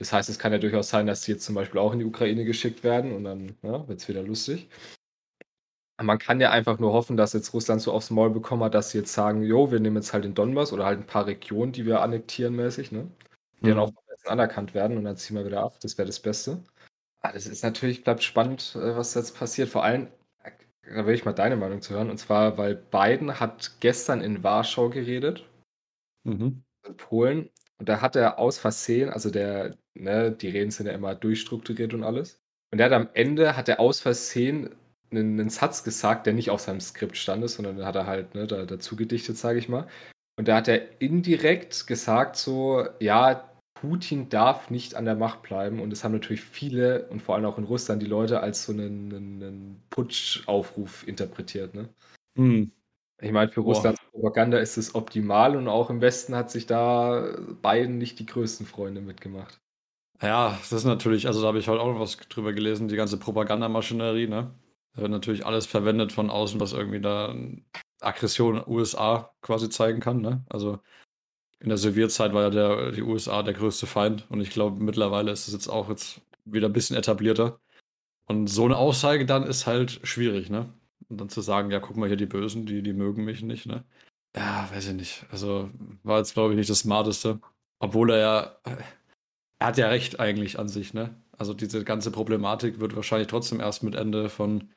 Das 0.00 0.14
heißt, 0.14 0.30
es 0.30 0.38
kann 0.38 0.50
ja 0.50 0.58
durchaus 0.58 0.88
sein, 0.88 1.06
dass 1.06 1.20
die 1.20 1.32
jetzt 1.32 1.44
zum 1.44 1.54
Beispiel 1.54 1.78
auch 1.78 1.92
in 1.92 1.98
die 1.98 2.06
Ukraine 2.06 2.46
geschickt 2.46 2.82
werden 2.82 3.12
und 3.12 3.22
dann 3.24 3.54
ja, 3.62 3.86
wird 3.86 4.00
es 4.00 4.08
wieder 4.08 4.22
lustig. 4.22 4.70
Man 6.02 6.18
kann 6.18 6.40
ja 6.40 6.50
einfach 6.50 6.78
nur 6.78 6.94
hoffen, 6.94 7.18
dass 7.18 7.34
jetzt 7.34 7.52
Russland 7.52 7.82
so 7.82 7.92
aufs 7.92 8.08
Maul 8.08 8.30
bekommen 8.30 8.64
hat, 8.64 8.74
dass 8.74 8.90
sie 8.90 8.98
jetzt 8.98 9.12
sagen, 9.12 9.42
jo, 9.42 9.70
wir 9.70 9.78
nehmen 9.78 9.96
jetzt 9.96 10.14
halt 10.14 10.24
den 10.24 10.34
Donbass 10.34 10.72
oder 10.72 10.86
halt 10.86 11.00
ein 11.00 11.06
paar 11.06 11.26
Regionen, 11.26 11.72
die 11.72 11.84
wir 11.84 12.00
annektieren 12.00 12.56
mäßig, 12.56 12.92
ne? 12.92 13.10
Die 13.60 13.66
mhm. 13.66 13.68
dann 13.68 13.78
auch 13.78 13.92
anerkannt 14.24 14.72
werden 14.72 14.96
und 14.96 15.04
dann 15.04 15.18
ziehen 15.18 15.36
wir 15.36 15.44
wieder 15.44 15.62
ab. 15.62 15.78
Das 15.82 15.98
wäre 15.98 16.06
das 16.06 16.20
Beste. 16.20 16.64
Aber 17.20 17.34
das 17.34 17.46
ist 17.46 17.62
natürlich, 17.62 18.02
bleibt 18.02 18.22
spannend, 18.22 18.74
äh, 18.76 18.96
was 18.96 19.12
jetzt 19.12 19.36
passiert. 19.36 19.68
Vor 19.68 19.84
allem, 19.84 20.08
da 20.82 21.04
will 21.04 21.14
ich 21.14 21.26
mal 21.26 21.34
deine 21.34 21.56
Meinung 21.56 21.82
zu 21.82 21.92
hören. 21.92 22.08
Und 22.08 22.16
zwar, 22.16 22.56
weil 22.56 22.74
Biden 22.74 23.38
hat 23.38 23.72
gestern 23.80 24.22
in 24.22 24.42
Warschau 24.42 24.88
geredet, 24.88 25.46
mhm. 26.24 26.62
in 26.86 26.96
Polen, 26.96 27.50
und 27.80 27.88
da 27.88 28.02
hat 28.02 28.14
er 28.14 28.38
aus 28.38 28.58
Versehen, 28.58 29.08
also 29.08 29.30
der, 29.30 29.74
ne, 29.94 30.32
die 30.32 30.48
Reden 30.48 30.70
sind 30.70 30.86
ja 30.86 30.92
immer 30.92 31.14
durchstrukturiert 31.14 31.94
und 31.94 32.04
alles. 32.04 32.40
Und 32.72 32.78
er 32.78 32.86
hat 32.86 32.92
am 32.92 33.08
Ende, 33.14 33.56
hat 33.56 33.68
er 33.68 33.80
aus 33.80 34.00
Versehen 34.00 34.70
einen, 35.10 35.40
einen 35.40 35.50
Satz 35.50 35.82
gesagt, 35.82 36.26
der 36.26 36.34
nicht 36.34 36.50
auf 36.50 36.60
seinem 36.60 36.80
Skript 36.80 37.16
stand 37.16 37.42
ist, 37.44 37.54
sondern 37.54 37.84
hat 37.84 37.96
er 37.96 38.06
halt 38.06 38.34
ne, 38.34 38.46
da, 38.46 38.64
dazu 38.64 38.96
gedichtet, 38.96 39.36
sage 39.36 39.58
ich 39.58 39.68
mal. 39.68 39.88
Und 40.36 40.48
da 40.48 40.56
hat 40.56 40.68
er 40.68 41.00
indirekt 41.00 41.86
gesagt 41.86 42.36
so, 42.36 42.86
ja, 43.00 43.50
Putin 43.74 44.28
darf 44.28 44.70
nicht 44.70 44.94
an 44.94 45.06
der 45.06 45.16
Macht 45.16 45.42
bleiben. 45.42 45.80
Und 45.80 45.90
das 45.90 46.04
haben 46.04 46.12
natürlich 46.12 46.42
viele 46.42 47.08
und 47.08 47.20
vor 47.20 47.34
allem 47.34 47.46
auch 47.46 47.58
in 47.58 47.64
Russland 47.64 48.02
die 48.02 48.06
Leute 48.06 48.40
als 48.40 48.64
so 48.64 48.72
einen, 48.72 49.12
einen 49.12 49.82
Putschaufruf 49.90 51.06
interpretiert. 51.08 51.74
Ne? 51.74 51.88
Mhm. 52.34 52.72
Ich 53.22 53.32
meine, 53.32 53.50
für 53.50 53.60
Russlands 53.60 54.00
Propaganda 54.12 54.58
ist 54.58 54.76
es 54.76 54.94
optimal 54.94 55.56
und 55.56 55.68
auch 55.68 55.90
im 55.90 56.00
Westen 56.00 56.34
hat 56.34 56.50
sich 56.50 56.66
da 56.66 57.36
Biden 57.62 57.98
nicht 57.98 58.18
die 58.18 58.26
größten 58.26 58.66
Freunde 58.66 59.00
mitgemacht. 59.00 59.60
Ja, 60.22 60.50
das 60.50 60.72
ist 60.72 60.84
natürlich, 60.84 61.26
also 61.26 61.40
da 61.40 61.48
habe 61.48 61.58
ich 61.58 61.68
heute 61.68 61.80
auch 61.80 61.92
noch 61.92 62.00
was 62.00 62.16
drüber 62.16 62.52
gelesen, 62.52 62.88
die 62.88 62.96
ganze 62.96 63.18
Propagandamaschinerie, 63.18 64.28
ne? 64.28 64.54
Da 64.94 65.02
wird 65.02 65.10
natürlich 65.10 65.46
alles 65.46 65.66
verwendet 65.66 66.12
von 66.12 66.30
außen, 66.30 66.60
was 66.60 66.72
irgendwie 66.72 67.00
da 67.00 67.34
Aggression 68.00 68.62
USA 68.66 69.32
quasi 69.40 69.70
zeigen 69.70 70.00
kann, 70.00 70.20
ne? 70.20 70.44
Also 70.50 70.80
in 71.60 71.68
der 71.68 71.78
Sowjetzeit 71.78 72.34
war 72.34 72.42
ja 72.44 72.50
der, 72.50 72.92
die 72.92 73.02
USA 73.02 73.42
der 73.42 73.54
größte 73.54 73.86
Feind 73.86 74.26
und 74.30 74.40
ich 74.40 74.50
glaube, 74.50 74.82
mittlerweile 74.82 75.30
ist 75.30 75.48
es 75.48 75.54
jetzt 75.54 75.68
auch 75.68 75.88
jetzt 75.88 76.20
wieder 76.44 76.68
ein 76.68 76.72
bisschen 76.72 76.96
etablierter. 76.96 77.60
Und 78.26 78.48
so 78.48 78.64
eine 78.64 78.76
Aussage 78.76 79.26
dann 79.26 79.44
ist 79.44 79.66
halt 79.66 80.00
schwierig, 80.04 80.50
ne? 80.50 80.72
Und 81.08 81.20
dann 81.20 81.28
zu 81.30 81.40
sagen, 81.40 81.70
ja, 81.70 81.80
guck 81.80 81.96
mal 81.96 82.08
hier, 82.08 82.16
die 82.16 82.26
Bösen, 82.26 82.66
die, 82.66 82.82
die 82.82 82.92
mögen 82.92 83.24
mich 83.24 83.42
nicht, 83.42 83.66
ne? 83.66 83.84
Ja, 84.36 84.68
weiß 84.72 84.88
ich 84.88 84.94
nicht. 84.94 85.26
Also 85.30 85.70
war 86.02 86.18
jetzt, 86.18 86.34
glaube 86.34 86.52
ich, 86.52 86.56
nicht 86.58 86.70
das 86.70 86.80
Smarteste. 86.80 87.40
Obwohl 87.80 88.10
er 88.10 88.18
ja, 88.18 88.56
er 89.60 89.68
hat 89.68 89.78
ja 89.78 89.88
recht 89.88 90.18
eigentlich 90.20 90.58
an 90.58 90.68
sich, 90.68 90.94
ne? 90.94 91.14
Also 91.38 91.54
diese 91.54 91.84
ganze 91.84 92.10
Problematik 92.10 92.80
wird 92.80 92.96
wahrscheinlich 92.96 93.28
trotzdem 93.28 93.60
erst 93.60 93.82
mit 93.82 93.94
Ende 93.94 94.28
von 94.28 94.70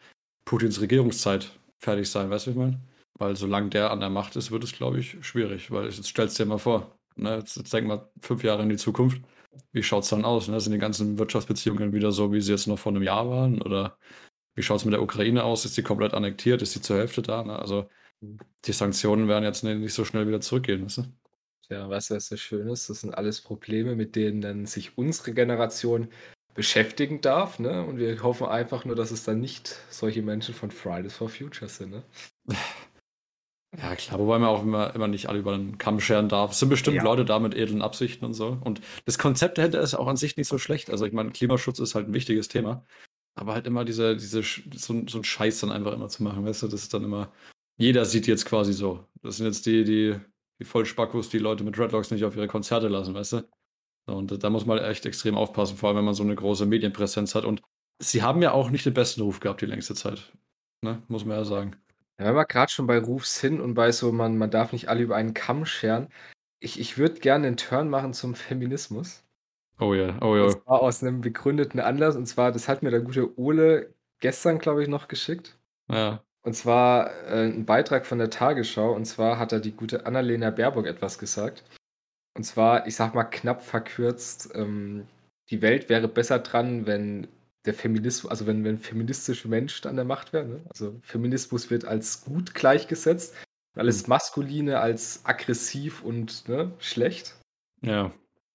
Putins 0.46 0.82
Regierungszeit 0.82 1.52
fertig 1.80 2.10
sein, 2.10 2.30
weißt 2.30 2.48
du, 2.48 2.52
wie 2.52 2.54
ich 2.54 2.60
meine? 2.60 2.80
Weil 3.18 3.36
solange 3.36 3.70
der 3.70 3.92
an 3.92 4.00
der 4.02 4.10
Macht 4.10 4.36
ist, 4.36 4.52
wird 4.52 4.64
es, 4.64 4.74
glaube 4.74 5.00
ich, 5.00 5.18
schwierig. 5.26 5.72
Weil 5.72 5.86
jetzt 5.86 6.04
stellst 6.06 6.38
du 6.40 6.44
dir 6.44 6.50
mal 6.50 6.58
vor, 6.58 6.98
ne? 7.16 7.38
jetzt, 7.38 7.58
jetzt 7.58 7.74
denk 7.74 7.88
mal 7.88 8.10
fünf 8.22 8.44
Jahre 8.44 8.64
in 8.64 8.70
die 8.70 8.78
Zukunft. 8.78 9.22
Wie 9.72 9.84
schaut 9.84 10.04
es 10.04 10.10
dann 10.10 10.26
aus? 10.26 10.48
Ne? 10.48 10.60
Sind 10.60 10.74
die 10.74 10.80
ganzen 10.80 11.18
Wirtschaftsbeziehungen 11.20 11.94
wieder 11.94 12.12
so, 12.12 12.34
wie 12.34 12.42
sie 12.42 12.52
jetzt 12.52 12.68
noch 12.68 12.80
vor 12.80 12.92
einem 12.92 13.04
Jahr 13.04 13.30
waren? 13.30 13.62
Oder 13.62 13.98
wie 14.56 14.64
schaut 14.64 14.80
es 14.80 14.86
mit 14.86 14.94
der 14.94 15.02
Ukraine 15.04 15.44
aus? 15.44 15.66
Ist 15.66 15.78
die 15.78 15.84
komplett 15.84 16.14
annektiert? 16.14 16.62
Ist 16.62 16.74
sie 16.74 16.82
zur 16.82 16.98
Hälfte 16.98 17.22
da? 17.22 17.44
Ne? 17.44 17.58
Also 17.58 17.90
die 18.66 18.74
Sanktionen 18.74 19.28
werden 19.28 19.44
jetzt 19.44 19.64
nicht 19.64 19.94
so 19.94 20.06
schnell 20.06 20.28
wieder 20.28 20.42
zurückgehen. 20.42 20.86
Weißt 20.86 21.00
du? 21.00 21.04
Ja, 21.70 21.90
weißt 21.90 22.12
du, 22.12 22.16
was 22.16 22.28
so 22.28 22.38
schön 22.38 22.68
ist? 22.68 22.90
Das 22.90 23.02
sind 23.02 23.14
alles 23.16 23.42
Probleme, 23.42 23.96
mit 23.96 24.16
denen 24.16 24.42
dann 24.42 24.66
sich 24.66 24.98
unsere 24.98 25.34
Generation 25.34 26.10
beschäftigen 26.54 27.22
darf. 27.22 27.60
Ne? 27.60 27.84
Und 27.84 27.98
wir 27.98 28.22
hoffen 28.22 28.48
einfach 28.48 28.86
nur, 28.86 28.96
dass 28.96 29.12
es 29.12 29.24
dann 29.24 29.40
nicht 29.40 29.80
solche 29.90 30.22
Menschen 30.22 30.54
von 30.54 30.72
Fridays 30.72 31.16
for 31.16 31.30
Future 31.30 31.70
sind. 31.70 31.92
Ne? 31.92 32.04
Ja, 33.76 33.96
klar, 33.96 34.20
wobei 34.20 34.38
man 34.38 34.50
auch 34.50 34.62
immer, 34.62 34.94
immer 34.94 35.08
nicht 35.08 35.30
alle 35.30 35.40
über 35.40 35.58
den 35.58 35.80
Kamm 35.80 36.00
scheren 36.00 36.30
darf. 36.30 36.52
Es 36.52 36.60
sind 36.60 36.70
bestimmt 36.70 36.98
ja. 36.98 37.04
Leute 37.04 37.26
da 37.26 37.40
mit 37.40 37.56
edlen 37.56 37.82
Absichten 37.82 38.24
und 38.24 38.36
so. 38.36 38.58
Und 38.62 38.82
das 39.06 39.18
Konzept 39.18 39.58
dahinter 39.58 39.82
ist 39.82 39.96
auch 39.96 40.06
an 40.06 40.16
sich 40.16 40.38
nicht 40.38 40.48
so 40.48 40.60
schlecht. 40.60 40.92
Also 40.92 41.08
ich 41.08 41.12
meine, 41.12 41.32
Klimaschutz 41.32 41.80
ist 41.80 41.96
halt 41.96 42.08
ein 42.08 42.14
wichtiges 42.14 42.50
Thema. 42.50 42.86
Aber 43.34 43.54
halt 43.54 43.66
immer 43.66 43.84
diese, 43.84 44.16
diese, 44.16 44.44
so, 44.44 45.04
so 45.08 45.18
ein 45.18 45.24
Scheiß 45.24 45.62
dann 45.62 45.72
einfach 45.72 45.94
immer 45.94 46.08
zu 46.08 46.22
machen, 46.22 46.46
weißt 46.46 46.62
du, 46.62 46.68
das 46.68 46.84
ist 46.84 46.94
dann 46.94 47.04
immer, 47.04 47.32
jeder 47.78 48.06
sieht 48.06 48.28
jetzt 48.28 48.46
quasi 48.46 48.74
so. 48.74 49.08
Das 49.24 49.38
sind 49.38 49.48
jetzt 49.48 49.66
die, 49.66 49.84
die, 49.84 50.20
die 50.60 50.66
Vollspackos, 50.66 51.30
die 51.30 51.40
Leute 51.40 51.64
mit 51.64 51.78
Dreadlocks 51.78 52.12
nicht 52.12 52.26
auf 52.26 52.36
ihre 52.36 52.48
Konzerte 52.48 52.88
lassen, 52.88 53.14
weißt 53.14 53.34
du? 53.34 53.42
Und 54.06 54.44
da 54.44 54.50
muss 54.50 54.66
man 54.66 54.80
echt 54.80 55.06
extrem 55.06 55.36
aufpassen, 55.36 55.78
vor 55.78 55.90
allem 55.90 56.00
wenn 56.00 56.06
man 56.06 56.14
so 56.14 56.24
eine 56.24 56.36
große 56.36 56.66
Medienpräsenz 56.66 57.36
hat. 57.36 57.46
Und 57.46 57.62
sie 58.00 58.22
haben 58.22 58.42
ja 58.42 58.52
auch 58.52 58.70
nicht 58.70 58.86
den 58.86 58.94
besten 58.94 59.22
Ruf 59.22 59.40
gehabt 59.40 59.62
die 59.62 59.66
längste 59.66 59.96
Zeit. 59.96 60.34
Ne? 60.82 61.02
Muss 61.08 61.26
man 61.26 61.38
ja 61.38 61.46
sagen. 61.46 61.76
Ja, 62.20 62.26
wenn 62.26 62.36
wir 62.36 62.46
gerade 62.46 62.72
schon 62.72 62.88
bei 62.88 63.00
Rufs 63.00 63.40
hin 63.40 63.62
und 63.62 63.74
bei 63.74 63.92
so, 63.92 64.12
man, 64.12 64.38
man 64.38 64.52
darf 64.52 64.74
nicht 64.74 64.90
alle 64.90 65.02
über 65.02 65.16
einen 65.16 65.34
Kamm 65.34 65.66
scheren. 65.66 66.10
Ich, 66.60 66.80
ich 66.80 66.98
würde 66.98 67.20
gerne 67.20 67.48
einen 67.48 67.58
Turn 67.58 67.90
machen 67.90 68.14
zum 68.14 68.36
Feminismus. 68.36 69.24
Oh 69.80 69.94
ja, 69.94 70.18
oh 70.22 70.36
ja. 70.36 70.44
Und 70.44 70.64
zwar 70.64 70.82
aus 70.82 71.02
einem 71.02 71.22
begründeten 71.22 71.80
Anlass. 71.80 72.16
Und 72.16 72.26
zwar, 72.26 72.52
das 72.52 72.68
hat 72.68 72.84
mir 72.84 72.92
der 72.92 73.02
gute 73.02 73.38
Ole 73.40 73.94
gestern, 74.20 74.60
glaube 74.60 74.84
ich, 74.84 74.90
noch 74.90 75.08
geschickt. 75.08 75.58
Ja. 75.90 76.24
Und 76.44 76.56
zwar 76.56 77.12
äh, 77.28 77.46
ein 77.46 77.66
Beitrag 77.66 78.06
von 78.06 78.20
der 78.20 78.30
Tagesschau. 78.30 78.94
Und 78.94 79.06
zwar 79.06 79.40
hat 79.40 79.52
da 79.52 79.60
die 79.60 79.72
gute 79.72 80.06
Annalena 80.06 80.50
Baerbock 80.52 80.86
etwas 80.86 81.18
gesagt. 81.18 81.64
Und 82.36 82.44
zwar, 82.44 82.88
ich 82.88 82.96
sag 82.96 83.14
mal 83.16 83.24
knapp 83.24 83.62
verkürzt, 83.62 84.52
ähm, 84.56 85.08
die 85.50 85.62
Welt 85.62 85.90
wäre 85.90 86.08
besser 86.08 86.40
dran, 86.40 86.86
wenn 86.86 87.28
der 87.66 87.74
Feminismus, 87.74 88.30
also 88.30 88.46
wenn, 88.46 88.64
wenn 88.64 88.78
feministische 88.78 89.48
Menschen 89.48 89.88
an 89.88 89.96
der 89.96 90.06
Macht 90.06 90.34
wären. 90.34 90.50
Ne? 90.50 90.62
Also 90.70 91.00
Feminismus 91.02 91.70
wird 91.70 91.86
als 91.86 92.26
gut 92.26 92.54
gleichgesetzt, 92.54 93.36
alles 93.76 94.04
mhm. 94.04 94.10
Maskuline 94.10 94.80
als 94.80 95.26
aggressiv 95.26 96.04
und 96.04 96.48
ne, 96.50 96.74
schlecht. 96.80 97.36
Ja. 97.82 98.12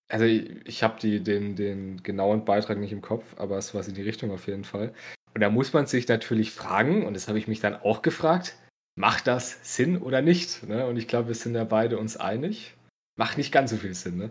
Also 0.08 0.24
ich, 0.24 0.66
ich 0.66 0.82
habe 0.82 1.00
den, 1.00 1.56
den 1.56 2.02
genauen 2.02 2.44
Beitrag 2.44 2.78
nicht 2.78 2.92
im 2.92 3.02
Kopf, 3.02 3.38
aber 3.38 3.58
es 3.58 3.74
war 3.74 3.86
in 3.86 3.94
die 3.94 4.02
Richtung 4.02 4.30
auf 4.30 4.46
jeden 4.46 4.64
Fall. 4.64 4.92
Und 5.34 5.40
da 5.40 5.50
muss 5.50 5.72
man 5.72 5.86
sich 5.86 6.08
natürlich 6.08 6.50
fragen, 6.50 7.06
und 7.06 7.14
das 7.14 7.28
habe 7.28 7.38
ich 7.38 7.48
mich 7.48 7.60
dann 7.60 7.74
auch 7.74 8.02
gefragt, 8.02 8.56
macht 8.96 9.26
das 9.26 9.58
Sinn 9.62 9.98
oder 9.98 10.22
nicht? 10.22 10.66
Ne? 10.66 10.86
Und 10.86 10.96
ich 10.96 11.08
glaube, 11.08 11.28
wir 11.28 11.34
sind 11.34 11.54
ja 11.54 11.64
beide 11.64 11.98
uns 11.98 12.16
einig. 12.16 12.74
Macht 13.16 13.38
nicht 13.38 13.52
ganz 13.52 13.70
so 13.70 13.76
viel 13.76 13.94
Sinn, 13.94 14.16
ne? 14.16 14.30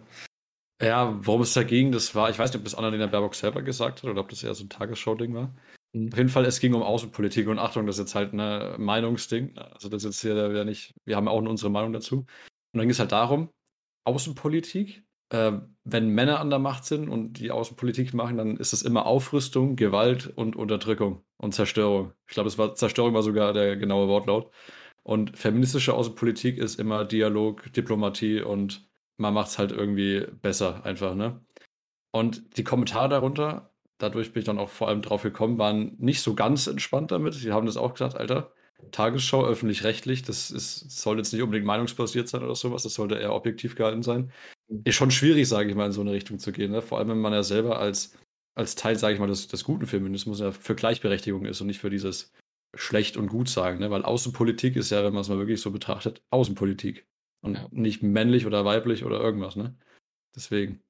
Ja, 0.82 1.18
worum 1.26 1.42
es 1.42 1.54
da 1.54 1.64
ging, 1.64 1.92
das 1.92 2.14
war, 2.14 2.30
ich 2.30 2.38
weiß 2.38 2.52
nicht, 2.52 2.60
ob 2.60 2.64
das 2.64 2.76
Annalena 2.76 3.08
Baerbock 3.08 3.34
selber 3.34 3.64
gesagt 3.64 4.04
hat 4.04 4.10
oder 4.10 4.22
ob 4.22 4.30
das 4.30 4.44
eher 4.44 4.54
so 4.54 4.64
ein 4.64 4.70
Tagesschau-Ding 4.70 5.34
war. 5.34 5.56
Mhm. 5.94 6.10
Auf 6.12 6.18
jeden 6.18 6.30
Fall, 6.30 6.46
es 6.46 6.60
ging 6.60 6.74
um 6.74 6.84
Außenpolitik 6.84 7.48
und 7.48 7.58
Achtung, 7.58 7.88
das 7.88 7.98
ist 7.98 8.06
jetzt 8.06 8.16
halt 8.16 8.34
ein 8.34 8.82
Meinungsding. 8.82 9.58
Also 9.58 9.90
das 9.90 10.04
ist 10.04 10.10
jetzt 10.10 10.22
hier 10.22 10.50
wieder 10.50 10.66
nicht, 10.66 10.94
wir 11.06 11.16
haben 11.16 11.28
auch 11.28 11.42
unsere 11.42 11.72
Meinung 11.72 11.94
dazu. 11.94 12.18
Und 12.18 12.28
dann 12.74 12.82
ging 12.82 12.92
es 12.92 13.00
halt 13.00 13.12
darum, 13.12 13.50
Außenpolitik 14.06 15.04
äh, 15.30 15.54
wenn 15.84 16.10
Männer 16.10 16.40
an 16.40 16.50
der 16.50 16.60
Macht 16.60 16.86
sind 16.86 17.10
und 17.10 17.40
die 17.40 17.52
Außenpolitik 17.52 18.14
machen, 18.14 18.38
dann 18.38 18.58
ist 18.58 18.74
es 18.74 18.82
immer 18.82 19.06
Aufrüstung, 19.06 19.76
Gewalt 19.76 20.28
und 20.36 20.56
Unterdrückung 20.56 21.24
und 21.38 21.54
Zerstörung. 21.54 22.14
Ich 22.28 22.34
glaube, 22.34 22.48
es 22.48 22.58
war 22.58 22.76
Zerstörung 22.76 23.14
war 23.14 23.24
sogar 23.24 23.54
der 23.54 23.78
genaue 23.78 24.08
Wortlaut. 24.08 24.52
Und 25.04 25.38
feministische 25.38 25.94
Außenpolitik 25.94 26.58
ist 26.58 26.80
immer 26.80 27.06
Dialog, 27.06 27.72
Diplomatie 27.74 28.42
und 28.42 28.90
man 29.18 29.34
macht 29.34 29.48
es 29.50 29.58
halt 29.58 29.72
irgendwie 29.72 30.28
besser 30.42 30.86
einfach, 30.86 31.16
ne? 31.16 31.42
Und 32.12 32.58
die 32.58 32.64
Kommentare 32.64 33.10
darunter, 33.10 33.72
dadurch 33.98 34.34
bin 34.34 34.42
ich 34.42 34.46
dann 34.46 34.60
auch 34.60 34.70
vor 34.70 34.88
allem 34.88 35.02
drauf 35.02 35.24
gekommen, 35.24 35.58
waren 35.60 35.96
nicht 36.00 36.22
so 36.22 36.36
ganz 36.36 36.68
entspannt 36.68 37.12
damit. 37.12 37.34
Sie 37.34 37.52
haben 37.52 37.66
das 37.66 37.78
auch 37.78 37.94
gesagt, 37.94 38.16
Alter, 38.16 38.52
Tagesschau, 38.92 39.46
öffentlich-rechtlich, 39.46 40.24
das 40.24 40.52
ist, 40.52 40.92
soll 40.92 41.18
jetzt 41.18 41.34
nicht 41.34 41.42
unbedingt 41.42 41.66
meinungsbasiert 41.66 42.28
sein 42.28 42.44
oder 42.44 42.56
sowas, 42.56 42.84
das 42.84 42.94
sollte 42.94 43.16
eher 43.16 43.34
objektiv 43.34 43.76
gehalten 43.76 44.04
sein. 44.04 44.32
Ist 44.84 44.96
schon 44.96 45.12
schwierig, 45.12 45.48
sage 45.48 45.70
ich 45.70 45.76
mal, 45.76 45.86
in 45.86 45.92
so 45.92 46.02
eine 46.02 46.12
Richtung 46.12 46.40
zu 46.40 46.52
gehen. 46.52 46.72
Ne? 46.72 46.82
Vor 46.82 46.98
allem, 46.98 47.10
wenn 47.10 47.22
man 47.22 47.34
ja 47.34 47.44
selber 47.44 47.80
als, 47.80 48.18
als 48.56 48.76
Teil, 48.76 48.98
sage 48.98 49.14
ich 49.14 49.20
mal, 49.20 49.28
des, 49.28 49.48
des 49.48 49.64
guten 49.64 49.88
Feminismus 49.88 50.40
ja 50.40 50.52
für 50.52 50.76
Gleichberechtigung 50.76 51.46
ist 51.46 51.62
und 51.62 51.68
nicht 51.68 51.80
für 51.80 51.90
dieses 51.90 52.34
schlecht 52.76 53.18
und 53.18 53.28
gut 53.28 53.50
sagen, 53.50 53.80
ne? 53.80 53.90
weil 53.92 54.04
Außenpolitik 54.04 54.76
ist 54.76 54.90
ja, 54.90 55.04
wenn 55.04 55.14
man 55.14 55.22
es 55.22 55.30
mal 55.30 55.38
wirklich 55.38 55.62
so 55.62 55.72
betrachtet, 55.72 56.22
Außenpolitik. 56.32 57.06
Und 57.42 57.56
ja. 57.56 57.68
nicht 57.72 58.04
männlich 58.04 58.46
oder 58.46 58.66
weiblich 58.66 59.06
oder 59.06 59.20
irgendwas, 59.20 59.56
ne? 59.56 59.76
Deswegen. 60.36 60.82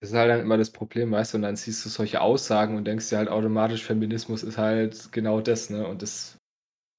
Das 0.00 0.10
ist 0.10 0.16
halt 0.16 0.30
dann 0.30 0.40
immer 0.40 0.58
das 0.58 0.70
Problem, 0.70 1.10
weißt 1.12 1.32
du, 1.32 1.38
und 1.38 1.42
dann 1.42 1.56
siehst 1.56 1.84
du 1.84 1.88
solche 1.88 2.20
Aussagen 2.20 2.76
und 2.76 2.84
denkst 2.84 3.08
dir 3.08 3.16
halt 3.16 3.30
automatisch, 3.30 3.84
Feminismus 3.84 4.42
ist 4.42 4.58
halt 4.58 5.12
genau 5.12 5.40
das, 5.40 5.70
ne? 5.70 5.86
Und 5.86 6.02
das 6.02 6.38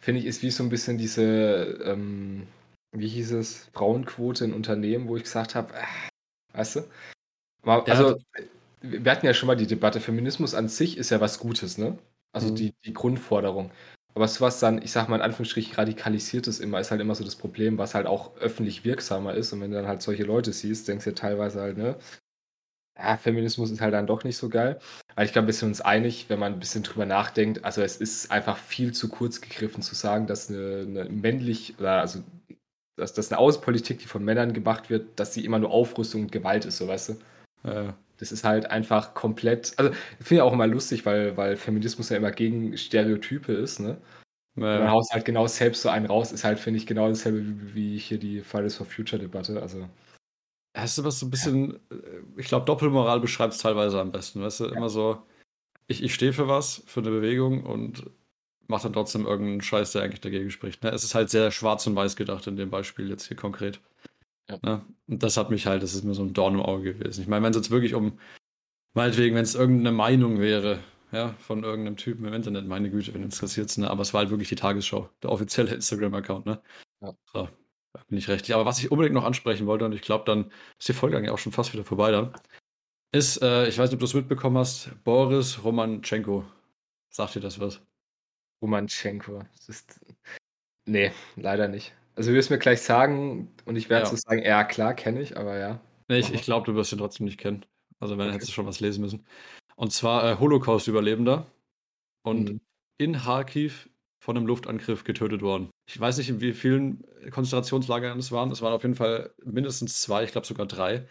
finde 0.02 0.22
ich 0.22 0.28
ist 0.28 0.42
wie 0.42 0.50
so 0.50 0.64
ein 0.64 0.70
bisschen 0.70 0.98
diese, 0.98 1.80
ähm, 1.84 2.48
wie 2.92 3.08
hieß 3.08 3.34
es, 3.34 3.70
Frauenquote 3.74 4.46
in 4.46 4.54
Unternehmen, 4.54 5.08
wo 5.08 5.18
ich 5.18 5.24
gesagt 5.24 5.56
habe, 5.56 5.74
äh, 5.74 5.84
weißt 6.56 6.78
du? 6.78 6.82
Aber, 7.64 7.88
also, 7.88 8.18
wir 8.82 9.12
hatten 9.12 9.26
ja 9.26 9.34
schon 9.34 9.48
mal 9.48 9.56
die 9.56 9.68
Debatte, 9.68 10.00
Feminismus 10.00 10.54
an 10.54 10.68
sich 10.68 10.98
ist 10.98 11.10
ja 11.10 11.20
was 11.22 11.40
Gutes, 11.40 11.78
ne? 11.78 11.98
Also 12.32 12.50
mhm. 12.50 12.56
die, 12.56 12.74
die 12.86 12.94
Grundforderung. 12.94 13.72
Aber 14.14 14.30
was 14.40 14.60
dann, 14.60 14.82
ich 14.82 14.92
sag 14.92 15.10
mal 15.10 15.18
in 15.18 15.22
Anführungsstrichen, 15.22 15.76
radikalisiert 15.76 16.48
ist 16.48 16.60
immer, 16.60 16.80
ist 16.80 16.92
halt 16.92 17.02
immer 17.02 17.16
so 17.16 17.24
das 17.24 17.36
Problem, 17.36 17.78
was 17.78 17.96
halt 17.96 18.08
auch 18.08 18.38
öffentlich 18.38 18.86
wirksamer 18.86 19.34
ist. 19.34 19.52
Und 19.52 19.62
wenn 19.62 19.72
du 19.72 19.78
dann 19.78 19.88
halt 19.88 20.02
solche 20.02 20.24
Leute 20.24 20.54
siehst, 20.54 20.88
denkst 20.88 21.04
du 21.04 21.10
ja 21.10 21.16
teilweise 21.16 21.60
halt, 21.62 21.78
ne, 21.78 21.98
ja, 22.98 23.18
Feminismus 23.18 23.72
ist 23.72 23.82
halt 23.82 23.94
dann 23.94 24.08
doch 24.08 24.24
nicht 24.24 24.38
so 24.38 24.48
geil. 24.48 24.80
Aber 25.16 25.26
ich 25.26 25.34
glaube, 25.34 25.48
wir 25.48 25.54
sind 25.54 25.70
uns 25.70 25.82
einig, 25.82 26.30
wenn 26.30 26.40
man 26.40 26.54
ein 26.54 26.60
bisschen 26.60 26.84
drüber 26.84 27.06
nachdenkt. 27.06 27.66
Also 27.66 27.82
es 27.82 27.98
ist 27.98 28.32
einfach 28.32 28.58
viel 28.58 28.94
zu 28.94 29.10
kurz 29.10 29.42
gegriffen 29.42 29.82
zu 29.82 29.96
sagen, 29.96 30.28
dass 30.28 30.50
eine, 30.50 30.86
eine 30.88 31.06
männlich, 31.10 31.76
oder 31.78 32.00
also 32.00 32.24
dass 32.96 33.14
das 33.14 33.32
eine 33.32 33.40
Außenpolitik, 33.40 34.00
die 34.00 34.08
von 34.08 34.24
Männern 34.24 34.54
gemacht 34.54 34.90
wird, 34.90 35.20
dass 35.20 35.34
sie 35.34 35.46
immer 35.46 35.60
nur 35.60 35.72
Aufrüstung 35.72 36.24
und 36.24 36.32
Gewalt 36.32 36.66
ist, 36.66 36.78
so 36.78 36.88
weißt 36.88 37.10
du. 37.10 37.16
Ja. 37.70 37.98
Das 38.18 38.32
ist 38.32 38.44
halt 38.46 38.72
einfach 38.72 39.14
komplett. 39.14 39.74
Also, 39.78 39.92
ich 39.92 40.26
finde 40.26 40.40
ja 40.40 40.44
auch 40.46 40.54
immer 40.54 40.68
lustig, 40.68 41.06
weil, 41.06 41.36
weil 41.36 41.58
Feminismus 41.58 42.10
ja 42.10 42.18
immer 42.18 42.32
gegen 42.32 42.78
Stereotype 42.78 43.52
ist, 43.52 43.80
ne? 43.80 43.98
Ja. 44.56 44.80
Man 44.80 44.92
haust 44.92 45.12
halt 45.12 45.26
genau 45.26 45.48
selbst 45.48 45.82
so 45.82 45.90
einen 45.90 46.06
raus, 46.06 46.32
ist 46.32 46.46
halt, 46.46 46.60
finde 46.60 46.78
ich, 46.78 46.88
genau 46.88 47.10
dasselbe 47.10 47.46
wie, 47.46 47.76
wie 47.76 47.98
hier 47.98 48.18
die 48.18 48.42
Fridays 48.42 48.76
for 48.76 48.86
Future-Debatte. 48.86 49.62
Also. 49.62 49.90
Hast 50.78 50.98
du 50.98 51.04
was 51.04 51.20
so 51.20 51.26
ein 51.26 51.30
bisschen, 51.30 51.80
ja. 51.92 51.98
ich 52.38 52.48
glaube, 52.48 52.66
Doppelmoral 52.66 53.20
beschreibt 53.20 53.54
es 53.54 53.60
teilweise 53.60 54.00
am 54.00 54.14
besten, 54.14 54.42
weißt 54.42 54.62
du? 54.62 54.66
Immer 54.66 54.88
so, 54.88 55.22
ich, 55.88 56.02
ich 56.04 56.14
stehe 56.14 56.32
für 56.32 56.48
was, 56.48 56.84
für 56.86 57.02
eine 57.02 57.12
Bewegung 57.12 57.64
und 57.64 58.10
mache 58.68 58.84
dann 58.84 58.94
trotzdem 58.94 59.26
irgendeinen 59.26 59.62
Scheiß, 59.62 59.92
der 59.92 60.04
eigentlich 60.04 60.22
dagegen 60.22 60.52
spricht. 60.52 60.84
Ne? 60.84 60.90
Es 60.92 61.04
ist 61.04 61.16
halt 61.16 61.30
sehr 61.30 61.52
schwarz 61.52 61.86
und 61.88 61.96
weiß 61.96 62.16
gedacht 62.16 62.48
in 62.48 62.56
dem 62.56 62.70
Beispiel 62.70 63.10
jetzt 63.10 63.28
hier 63.28 63.38
konkret. 63.38 63.80
Ja. 64.50 64.58
Ne? 64.62 64.86
Und 65.08 65.24
das 65.24 65.38
hat 65.38 65.50
mich 65.50 65.68
halt, 65.68 65.84
das 65.84 65.94
ist 65.94 66.04
mir 66.04 66.14
so 66.14 66.24
ein 66.24 66.34
Dorn 66.34 66.56
im 66.56 66.62
Auge 66.62 66.94
gewesen. 66.94 67.22
Ich 67.22 67.28
meine, 67.28 67.44
wenn 67.44 67.52
es 67.52 67.58
jetzt 67.58 67.72
wirklich 67.72 67.94
um, 67.96 68.20
meinetwegen, 68.94 69.36
wenn 69.36 69.44
es 69.44 69.56
irgendeine 69.56 69.92
Meinung 69.92 70.40
wäre, 70.40 70.80
ja, 71.12 71.34
von 71.40 71.64
irgendeinem 71.64 71.98
Typen 71.98 72.26
im 72.26 72.34
Internet, 72.34 72.68
meine 72.68 72.90
Güte, 72.90 73.14
wenn 73.14 73.24
interessiert 73.24 73.70
es, 73.70 73.78
ne? 73.78 73.90
Aber 73.90 74.02
es 74.02 74.14
war 74.14 74.20
halt 74.20 74.32
wirklich 74.32 74.50
die 74.50 74.56
Tagesschau, 74.56 75.10
der 75.24 75.32
offizielle 75.32 75.74
Instagram-Account, 75.76 76.46
ne? 76.46 76.62
Ja. 77.02 77.14
So, 77.32 77.50
da 77.94 78.02
bin 78.08 78.18
ich 78.18 78.28
richtig. 78.28 78.54
Aber 78.56 78.66
was 78.66 78.80
ich 78.80 78.92
unbedingt 78.92 79.16
noch 79.16 79.24
ansprechen 79.24 79.68
wollte, 79.68 79.86
und 79.86 79.94
ich 79.94 80.02
glaube, 80.02 80.26
dann 80.26 80.52
ist 80.80 80.90
die 80.90 80.94
Folge 80.94 81.18
eigentlich 81.18 81.32
auch 81.32 81.38
schon 81.38 81.52
fast 81.54 81.74
wieder 81.74 81.84
vorbei 81.84 82.12
dann, 82.12 82.34
ist, 83.12 83.42
äh, 83.42 83.68
ich 83.68 83.78
weiß 83.78 83.90
nicht, 83.90 83.96
ob 83.96 84.00
du 84.00 84.06
es 84.06 84.14
mitbekommen 84.14 84.58
hast, 84.58 84.92
Boris 85.04 85.64
Romanchenko. 85.64 86.46
Sagt 87.10 87.36
dir 87.36 87.40
das 87.40 87.60
was? 87.60 87.82
Romanchenko. 88.62 89.44
Das 89.56 89.70
ist. 89.70 90.00
Nee, 90.88 91.12
leider 91.36 91.68
nicht. 91.68 91.94
Also 92.16 92.32
du 92.32 92.38
wirst 92.38 92.50
mir 92.50 92.60
gleich 92.60 92.82
sagen 92.82 93.52
und 93.66 93.76
ich 93.76 93.90
werde 93.90 94.06
ja. 94.06 94.10
so 94.10 94.16
sagen, 94.16 94.44
ja 94.44 94.64
klar, 94.64 94.94
kenne 94.94 95.22
ich, 95.22 95.38
aber 95.38 95.58
ja. 95.58 95.82
Nee, 96.08 96.20
ich, 96.20 96.34
ich 96.34 96.44
glaube, 96.44 96.66
du 96.66 96.76
wirst 96.76 96.92
ihn 96.94 97.00
trotzdem 97.00 97.26
nicht 97.26 97.40
kennen. 97.40 97.66
Also 98.00 98.18
wenn, 98.18 98.28
okay. 98.28 98.36
hättest 98.36 98.50
du 98.50 98.54
schon 98.54 98.68
was 98.68 98.80
lesen 98.80 99.02
müssen. 99.02 99.26
Und 99.76 99.92
zwar 99.92 100.32
äh, 100.32 100.38
Holocaust-Überlebender 100.40 101.46
und 102.24 102.50
mhm. 102.50 102.62
in 102.98 103.14
Kharkiv 103.14 103.90
von 104.20 104.38
einem 104.38 104.48
Luftangriff 104.48 105.04
getötet 105.04 105.42
worden. 105.42 105.70
Ich 105.88 106.00
weiß 106.00 106.18
nicht, 106.18 106.30
in 106.30 106.42
wie 106.42 106.54
vielen 106.54 107.04
Konzentrationslagern 107.32 108.18
es 108.18 108.32
waren. 108.32 108.52
Es 108.52 108.62
waren 108.62 108.74
auf 108.74 108.84
jeden 108.84 108.96
Fall 108.96 109.34
mindestens 109.44 110.02
zwei, 110.02 110.24
ich 110.24 110.32
glaube 110.32 110.48
sogar 110.48 110.66
drei. 110.66 111.08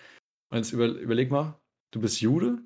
Und 0.50 0.58
jetzt 0.58 0.72
über, 0.72 0.86
überleg 0.86 1.30
mal, 1.30 1.58
du 1.90 2.00
bist 2.00 2.20
Jude, 2.20 2.58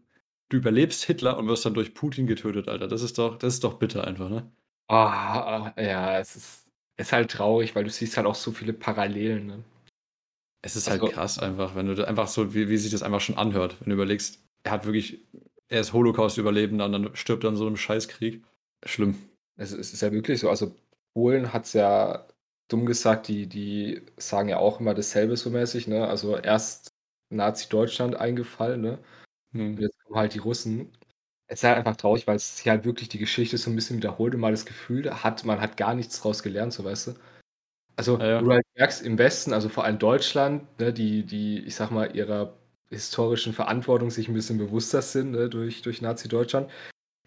du 0.48 0.56
überlebst 0.56 1.04
Hitler 1.04 1.36
und 1.36 1.48
wirst 1.48 1.66
dann 1.66 1.74
durch 1.74 1.92
Putin 1.92 2.26
getötet, 2.26 2.68
Alter. 2.68 2.88
Das 2.88 3.02
ist 3.02 3.18
doch, 3.18 3.36
das 3.36 3.54
ist 3.54 3.64
doch 3.64 3.74
bitter 3.74 4.06
einfach, 4.06 4.30
ne? 4.30 4.50
Ah, 4.88 5.72
ja, 5.76 6.18
es 6.18 6.36
ist 6.36 6.68
ist 6.98 7.12
halt 7.12 7.30
traurig, 7.30 7.74
weil 7.74 7.84
du 7.84 7.90
siehst 7.90 8.16
halt 8.16 8.26
auch 8.26 8.34
so 8.34 8.52
viele 8.52 8.72
Parallelen. 8.72 9.46
Ne? 9.46 9.64
Es 10.62 10.76
ist 10.76 10.90
halt 10.90 11.00
also, 11.00 11.14
krass 11.14 11.38
einfach, 11.38 11.74
wenn 11.74 11.86
du 11.86 12.06
einfach 12.06 12.28
so, 12.28 12.54
wie, 12.54 12.68
wie 12.68 12.76
sich 12.76 12.90
das 12.90 13.02
einfach 13.02 13.20
schon 13.20 13.38
anhört, 13.38 13.76
wenn 13.80 13.90
du 13.90 13.94
überlegst, 13.94 14.42
er 14.64 14.72
hat 14.72 14.84
wirklich, 14.84 15.20
er 15.68 15.80
ist 15.80 15.92
Holocaust-Überlebender 15.92 16.86
und 16.86 16.92
dann 16.92 17.16
stirbt 17.16 17.44
er 17.44 17.50
in 17.50 17.56
so 17.56 17.66
einem 17.66 17.76
Scheißkrieg. 17.76 18.44
Schlimm. 18.84 19.16
Es, 19.56 19.72
es 19.72 19.92
ist 19.92 20.02
ja 20.02 20.12
wirklich 20.12 20.40
so, 20.40 20.50
also 20.50 20.74
Polen 21.14 21.52
hat 21.52 21.66
es 21.66 21.72
ja 21.72 22.26
dumm 22.68 22.84
gesagt, 22.84 23.28
die, 23.28 23.46
die 23.46 24.02
sagen 24.16 24.48
ja 24.48 24.58
auch 24.58 24.80
immer 24.80 24.94
dasselbe 24.94 25.36
so 25.36 25.50
mäßig, 25.50 25.86
ne? 25.86 26.06
Also 26.06 26.36
erst 26.36 26.92
Nazi-Deutschland 27.30 28.16
eingefallen, 28.16 28.80
ne? 28.80 28.98
Hm. 29.52 29.74
Und 29.74 29.80
jetzt 29.80 29.98
kommen 30.02 30.18
halt 30.18 30.34
die 30.34 30.38
Russen 30.38 30.92
es 31.48 31.60
ist 31.60 31.64
halt 31.64 31.78
einfach 31.78 31.96
traurig, 31.96 32.26
weil 32.26 32.36
es 32.36 32.58
sich 32.58 32.68
halt 32.68 32.84
wirklich 32.84 33.08
die 33.08 33.18
Geschichte 33.18 33.56
so 33.56 33.70
ein 33.70 33.74
bisschen 33.74 33.96
wiederholt 33.96 34.34
und 34.34 34.40
mal 34.40 34.52
das 34.52 34.66
Gefühl 34.66 35.10
hat, 35.22 35.44
man 35.44 35.60
hat 35.60 35.76
gar 35.78 35.94
nichts 35.94 36.20
draus 36.20 36.42
gelernt, 36.42 36.74
so 36.74 36.84
weißt 36.84 37.08
du. 37.08 37.14
Also, 37.96 38.18
ja, 38.18 38.26
ja. 38.28 38.40
du 38.40 38.52
halt 38.52 38.64
merkst 38.76 39.02
im 39.02 39.18
Westen, 39.18 39.52
also 39.52 39.68
vor 39.68 39.84
allem 39.84 39.98
Deutschland, 39.98 40.78
ne, 40.78 40.92
die, 40.92 41.24
die, 41.24 41.60
ich 41.60 41.74
sag 41.74 41.90
mal, 41.90 42.14
ihrer 42.14 42.54
historischen 42.90 43.52
Verantwortung 43.54 44.10
sich 44.10 44.28
ein 44.28 44.34
bisschen 44.34 44.58
bewusster 44.58 45.02
sind 45.02 45.32
ne, 45.32 45.48
durch, 45.48 45.82
durch 45.82 46.00
Nazi-Deutschland. 46.02 46.70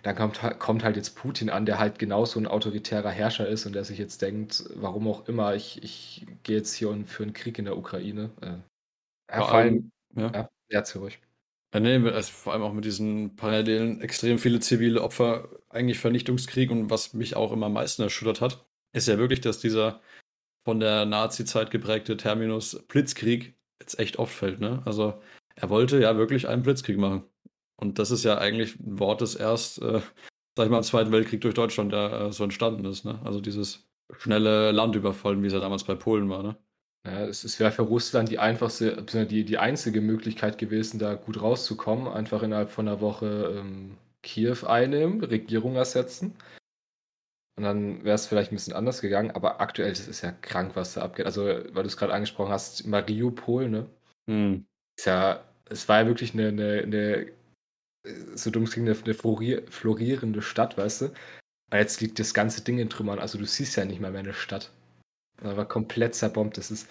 Dann 0.04 0.16
kommt, 0.16 0.40
kommt 0.60 0.84
halt 0.84 0.96
jetzt 0.96 1.16
Putin 1.16 1.50
an, 1.50 1.66
der 1.66 1.78
halt 1.78 2.00
genauso 2.00 2.40
ein 2.40 2.48
autoritärer 2.48 3.10
Herrscher 3.10 3.48
ist 3.48 3.66
und 3.66 3.74
der 3.74 3.84
sich 3.84 4.00
jetzt 4.00 4.22
denkt, 4.22 4.64
warum 4.76 5.08
auch 5.08 5.28
immer, 5.28 5.56
ich, 5.56 5.84
ich 5.84 6.26
gehe 6.44 6.58
jetzt 6.58 6.74
hier 6.74 6.90
und 6.90 7.06
für 7.06 7.24
einen 7.24 7.34
Krieg 7.34 7.60
in 7.60 7.66
der 7.66 7.78
Ukraine. 7.78 8.32
Äh, 8.42 9.38
vor 9.38 9.54
allem, 9.54 9.92
ja, 10.16 10.32
ja, 10.32 10.50
ja, 10.70 10.84
ruhig. 10.96 11.20
Ja, 11.74 11.80
nee, 11.80 11.96
also 12.10 12.32
vor 12.32 12.54
allem 12.54 12.64
auch 12.64 12.74
mit 12.74 12.84
diesen 12.84 13.36
Parallelen 13.38 14.02
extrem 14.02 14.38
viele 14.40 14.60
zivile 14.60 15.02
Opfer, 15.02 15.48
eigentlich 15.70 16.00
Vernichtungskrieg 16.00 16.70
und 16.70 16.90
was 16.90 17.14
mich 17.14 17.36
auch 17.38 17.54
immer 17.54 17.68
am 17.68 17.74
meisten 17.74 18.02
erschüttert 18.02 18.42
hat, 18.42 18.66
ist 18.94 19.08
ja 19.08 19.18
wirklich, 19.18 19.40
dass 19.40 19.60
dieser 19.60 20.02
von 20.66 20.80
der 20.80 21.06
Nazi-Zeit 21.06 21.72
geprägte 21.72 22.18
Terminus 22.18 22.86
Blitzkrieg 22.88 23.56
jetzt 23.80 24.00
echt 24.00 24.20
oft 24.20 24.34
fällt. 24.34 24.60
Ne? 24.60 24.82
Also 24.86 25.22
er 25.56 25.70
wollte 25.70 26.00
ja 26.02 26.18
wirklich 26.18 26.48
einen 26.48 26.64
Blitzkrieg 26.64 26.98
machen. 26.98 27.24
Und 27.78 28.00
das 28.00 28.12
ist 28.12 28.24
ja 28.24 28.38
eigentlich 28.38 28.80
ein 28.80 29.00
Wort, 29.00 29.22
das 29.22 29.36
erst, 29.36 29.82
äh, 29.82 30.02
sag 30.56 30.66
ich 30.66 30.70
mal, 30.70 30.78
im 30.78 30.84
Zweiten 30.84 31.12
Weltkrieg 31.12 31.42
durch 31.42 31.56
Deutschland 31.56 31.94
ja 31.94 32.28
äh, 32.28 32.32
so 32.32 32.44
entstanden 32.44 32.86
ist. 32.86 33.06
Ne? 33.06 33.20
Also 33.24 33.42
dieses 33.42 33.90
schnelle 34.18 34.72
Landüberfallen, 34.72 35.42
wie 35.42 35.48
es 35.48 35.54
ja 35.54 35.60
damals 35.60 35.84
bei 35.86 35.96
Polen 35.96 36.30
war. 36.30 36.44
Ne? 36.44 36.58
Ja, 37.06 37.26
es, 37.26 37.44
es 37.44 37.60
wäre 37.60 37.72
für 37.72 37.82
Russland 37.82 38.30
die 38.30 38.40
einfachste, 38.40 39.04
die, 39.04 39.44
die 39.44 39.58
einzige 39.58 40.02
Möglichkeit 40.02 40.58
gewesen, 40.58 41.00
da 41.00 41.16
gut 41.16 41.42
rauszukommen. 41.42 42.08
Einfach 42.08 42.44
innerhalb 42.44 42.70
von 42.70 42.88
einer 42.88 43.02
Woche 43.02 43.56
ähm, 43.58 43.98
Kiew 44.22 44.66
einnehmen, 44.68 45.24
Regierung 45.24 45.76
ersetzen. 45.76 46.36
Und 47.58 47.64
dann 47.64 48.04
wäre 48.04 48.16
es 48.16 48.28
vielleicht 48.28 48.52
ein 48.52 48.56
bisschen 48.56 48.74
anders 48.74 49.02
gegangen, 49.02 49.32
aber 49.32 49.62
aktuell 49.62 49.90
das 49.90 50.08
ist 50.08 50.22
ja 50.22 50.32
krank, 50.32 50.76
was 50.76 50.94
da 50.94 51.02
abgeht. 51.02 51.26
Also, 51.26 51.44
weil 51.44 51.84
du 51.84 51.88
es 51.88 51.98
gerade 51.98 52.14
angesprochen 52.14 52.52
hast, 52.52 52.88
Mariupol, 52.88 53.70
ne? 53.70 53.90
Hm. 54.28 54.66
Ist 54.98 55.06
ja, 55.06 55.44
es 55.70 55.90
war 55.90 56.02
ja 56.02 56.08
wirklich 56.08 56.34
eine, 56.34 56.50
eine, 56.50 56.82
eine 56.84 57.32
so 58.36 58.50
dumm 58.50 58.64
es 58.64 58.72
klingt, 58.72 58.88
eine, 58.88 59.64
florierende 59.70 60.42
Stadt, 60.42 60.78
weißt 60.78 61.02
du? 61.02 61.06
Aber 61.70 61.80
jetzt 61.80 62.02
liegt 62.02 62.20
das 62.20 62.34
ganze 62.34 62.64
Ding 62.64 62.80
in 62.80 62.90
Trümmern, 62.90 63.20
also 63.20 63.38
du 63.38 63.46
siehst 63.46 63.76
ja 63.76 63.86
nicht 63.86 64.02
mehr 64.02 64.12
mehr 64.12 64.22
eine 64.22 64.34
Stadt. 64.34 64.72
Er 65.42 65.58
war 65.58 65.68
komplett 65.68 66.16
zerbombt. 66.16 66.58
Das 66.58 66.72
ist, 66.72 66.88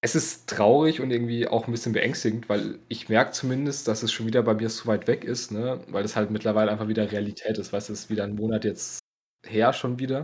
es 0.00 0.14
ist 0.14 0.48
traurig 0.48 1.00
und 1.00 1.10
irgendwie 1.10 1.46
auch 1.46 1.66
ein 1.66 1.72
bisschen 1.72 1.92
beängstigend, 1.92 2.48
weil 2.48 2.78
ich 2.88 3.08
merke 3.08 3.32
zumindest, 3.32 3.88
dass 3.88 4.02
es 4.02 4.12
schon 4.12 4.26
wieder 4.26 4.42
bei 4.42 4.54
mir 4.54 4.68
so 4.68 4.86
weit 4.86 5.06
weg 5.06 5.24
ist, 5.24 5.52
ne? 5.52 5.80
weil 5.88 6.04
es 6.04 6.16
halt 6.16 6.30
mittlerweile 6.30 6.70
einfach 6.70 6.88
wieder 6.88 7.10
Realität 7.10 7.58
ist. 7.58 7.72
Weißt 7.72 7.88
du, 7.88 7.92
es 7.92 8.00
ist 8.00 8.10
wieder 8.10 8.24
ein 8.24 8.34
Monat 8.34 8.64
jetzt 8.64 8.98
her 9.46 9.72
schon 9.72 9.98
wieder. 9.98 10.22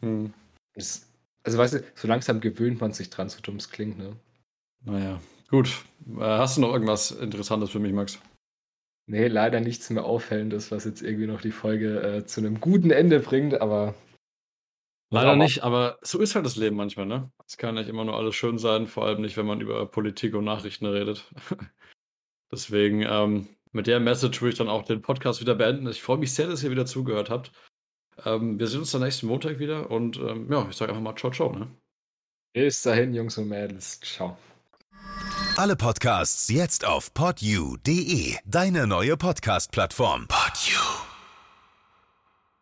Hm. 0.00 0.32
Das, 0.74 1.06
also 1.44 1.58
weißt 1.58 1.74
du, 1.74 1.84
so 1.94 2.08
langsam 2.08 2.40
gewöhnt 2.40 2.80
man 2.80 2.92
sich 2.92 3.10
dran, 3.10 3.28
so 3.28 3.40
dumm 3.40 3.56
es 3.56 3.70
klingt. 3.70 3.98
Ne? 3.98 4.16
Naja, 4.84 5.20
gut. 5.48 5.84
Äh, 6.08 6.20
hast 6.20 6.56
du 6.56 6.62
noch 6.62 6.72
irgendwas 6.72 7.12
Interessantes 7.12 7.70
für 7.70 7.78
mich, 7.78 7.92
Max? 7.92 8.18
Nee, 9.06 9.26
leider 9.26 9.60
nichts 9.60 9.90
mehr 9.90 10.04
Auffällendes, 10.04 10.70
was 10.70 10.84
jetzt 10.84 11.02
irgendwie 11.02 11.26
noch 11.26 11.40
die 11.40 11.50
Folge 11.50 12.00
äh, 12.00 12.26
zu 12.26 12.40
einem 12.40 12.60
guten 12.60 12.90
Ende 12.90 13.18
bringt, 13.20 13.60
aber 13.60 13.94
Leider 15.12 15.34
nicht, 15.34 15.64
aber 15.64 15.98
so 16.02 16.20
ist 16.20 16.36
halt 16.36 16.46
das 16.46 16.54
Leben 16.54 16.76
manchmal, 16.76 17.06
ne? 17.06 17.32
Es 17.44 17.56
kann 17.56 17.74
nicht 17.74 17.88
immer 17.88 18.04
nur 18.04 18.16
alles 18.16 18.36
schön 18.36 18.58
sein, 18.58 18.86
vor 18.86 19.04
allem 19.04 19.20
nicht, 19.20 19.36
wenn 19.36 19.46
man 19.46 19.60
über 19.60 19.84
Politik 19.86 20.34
und 20.34 20.44
Nachrichten 20.44 20.86
redet. 20.86 21.28
Deswegen, 22.52 23.02
ähm, 23.02 23.48
mit 23.72 23.88
der 23.88 23.98
Message 23.98 24.40
würde 24.40 24.52
ich 24.52 24.58
dann 24.58 24.68
auch 24.68 24.84
den 24.84 25.02
Podcast 25.02 25.40
wieder 25.40 25.56
beenden. 25.56 25.88
Ich 25.88 26.02
freue 26.02 26.18
mich 26.18 26.32
sehr, 26.32 26.46
dass 26.46 26.62
ihr 26.62 26.70
wieder 26.70 26.86
zugehört 26.86 27.28
habt. 27.28 27.50
Ähm, 28.24 28.58
wir 28.60 28.68
sehen 28.68 28.80
uns 28.80 28.92
dann 28.92 29.02
nächsten 29.02 29.26
Montag 29.26 29.58
wieder 29.58 29.90
und 29.90 30.16
ähm, 30.16 30.50
ja, 30.50 30.66
ich 30.70 30.76
sage 30.76 30.92
einfach 30.92 31.02
mal 31.02 31.16
ciao, 31.16 31.32
ciao, 31.32 31.52
ne? 31.52 31.68
Bis 32.52 32.82
dahin, 32.82 33.12
Jungs 33.12 33.36
und 33.38 33.48
Mädels. 33.48 34.00
Ciao. 34.00 34.36
Alle 35.56 35.76
Podcasts 35.76 36.48
jetzt 36.48 36.84
auf 36.84 37.12
podyou.de, 37.14 38.36
deine 38.44 38.86
neue 38.86 39.16
Podcast-Plattform. 39.16 40.26
Podyou. 40.28 40.79